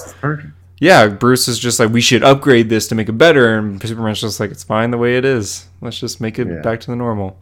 [0.81, 3.57] Yeah, Bruce is just like, we should upgrade this to make it better.
[3.59, 5.67] And Superman's just like, it's fine the way it is.
[5.81, 6.61] Let's just make it Yeah.
[6.63, 7.39] back to the normal.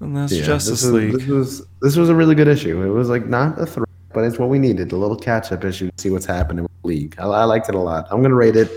[0.00, 1.12] And that's Yeah, Justice this League.
[1.12, 2.82] Was, this was this was a really good issue.
[2.82, 4.92] It was like not a threat, but it's what we needed.
[4.92, 7.14] A little catch up issue to see what's happening with the league.
[7.18, 8.06] I, I liked it a lot.
[8.10, 8.70] I'm gonna rate it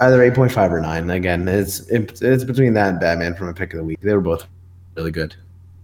[0.00, 1.10] either 8.5 or 9.
[1.10, 4.00] Again, it's it, it's between that and Batman from a pick of the week.
[4.00, 4.46] They were both
[4.96, 5.34] really good.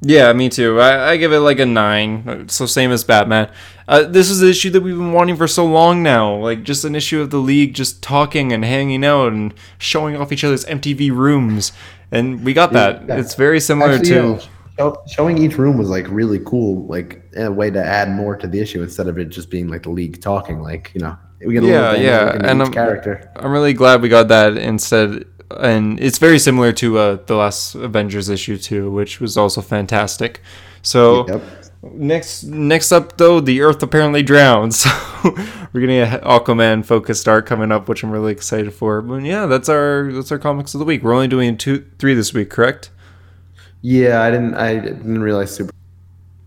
[0.02, 0.80] Yeah, me too.
[0.80, 2.48] I, I give it like a nine.
[2.48, 3.50] So same as Batman.
[3.86, 6.36] Uh, this is the issue that we've been wanting for so long now.
[6.36, 10.32] Like just an issue of the league just talking and hanging out and showing off
[10.32, 11.72] each other's MTV rooms,
[12.10, 13.06] and we got that.
[13.08, 13.18] Yeah.
[13.18, 14.14] It's very similar Actually, to.
[14.14, 14.38] yeah,
[14.78, 18.46] show, showing each room was like really cool, like a way to add more to
[18.46, 20.60] the issue instead of it just being like the league talking.
[20.62, 23.30] Like you know, we get a Yeah, little yeah, and each I'm- character.
[23.36, 25.26] I'm really glad we got that instead,
[25.58, 30.40] and it's very similar to uh, the last Avengers issue too, which was also fantastic.
[30.82, 31.42] So Yep.
[31.94, 34.74] next, next up though, the Earth apparently drowned.
[35.22, 35.34] So
[35.74, 39.02] we're getting a Aquaman focused art coming up, which I'm really excited for.
[39.02, 41.02] But yeah, that's our that's our comics of the week.
[41.02, 42.90] We're only doing two, three this week, correct?
[43.82, 44.54] Yeah, I didn't.
[44.54, 45.72] I didn't realize super.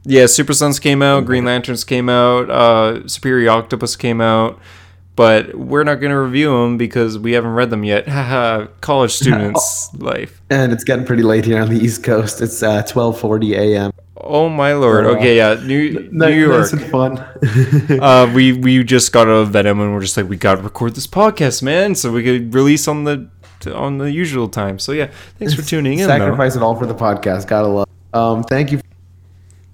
[0.06, 4.60] Yeah, Super Sons came out, Green Lanterns came out, uh, Superior Octopus came out,
[5.16, 8.06] but we're not going to review them because we haven't read them yet.
[8.82, 10.42] College students' life.
[10.50, 12.42] And it's getting pretty late here on the East Coast.
[12.42, 13.92] It's uh, 12:40 a.m.
[14.18, 15.06] Oh my lord.
[15.06, 16.72] Okay, yeah, New, Nice New York.
[16.72, 17.26] and fun.
[18.02, 20.62] Uh, we we just got out of Venom and we're just like we got to
[20.62, 23.30] record this podcast, man, so we could release on the
[23.74, 24.80] on the usual time.
[24.80, 26.08] So yeah, thanks for tuning in.
[26.08, 26.18] though.
[26.18, 27.48] Sacrifice it all for the podcast.
[27.48, 27.88] Gotta love.
[28.14, 28.80] Um, thank you.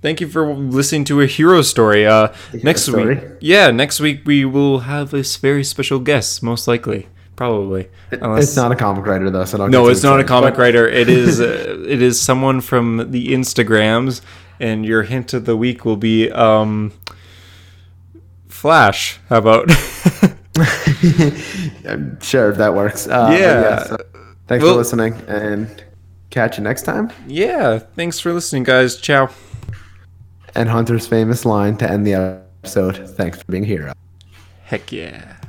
[0.01, 2.07] Thank you for listening to a hero story.
[2.07, 2.29] Uh,
[2.63, 3.15] next story.
[3.15, 7.89] week, yeah, next week we will have a very special guest, most likely, probably.
[8.11, 9.71] Unless- It's not a comic writer though, so don't.
[9.71, 10.87] no, it's not a comic But writer.
[10.87, 14.21] It is uh, it is someone from the Instagrams,
[14.59, 16.93] and your hint of the week will be um,
[18.47, 19.19] Flash.
[19.27, 19.69] How about?
[21.87, 23.05] I'm sure if that works.
[23.07, 23.83] Uh, but Yeah.
[23.83, 23.97] so
[24.47, 25.83] thanks Well- for listening, and
[26.29, 27.11] catch you next time.
[27.27, 27.79] yeah.
[27.79, 28.95] Thanks for listening, guys.
[28.95, 29.29] Ciao.
[30.55, 33.09] And Hunter's famous line to end the episode.
[33.15, 33.93] Thanks for being here.
[34.63, 35.35] Heck yeah.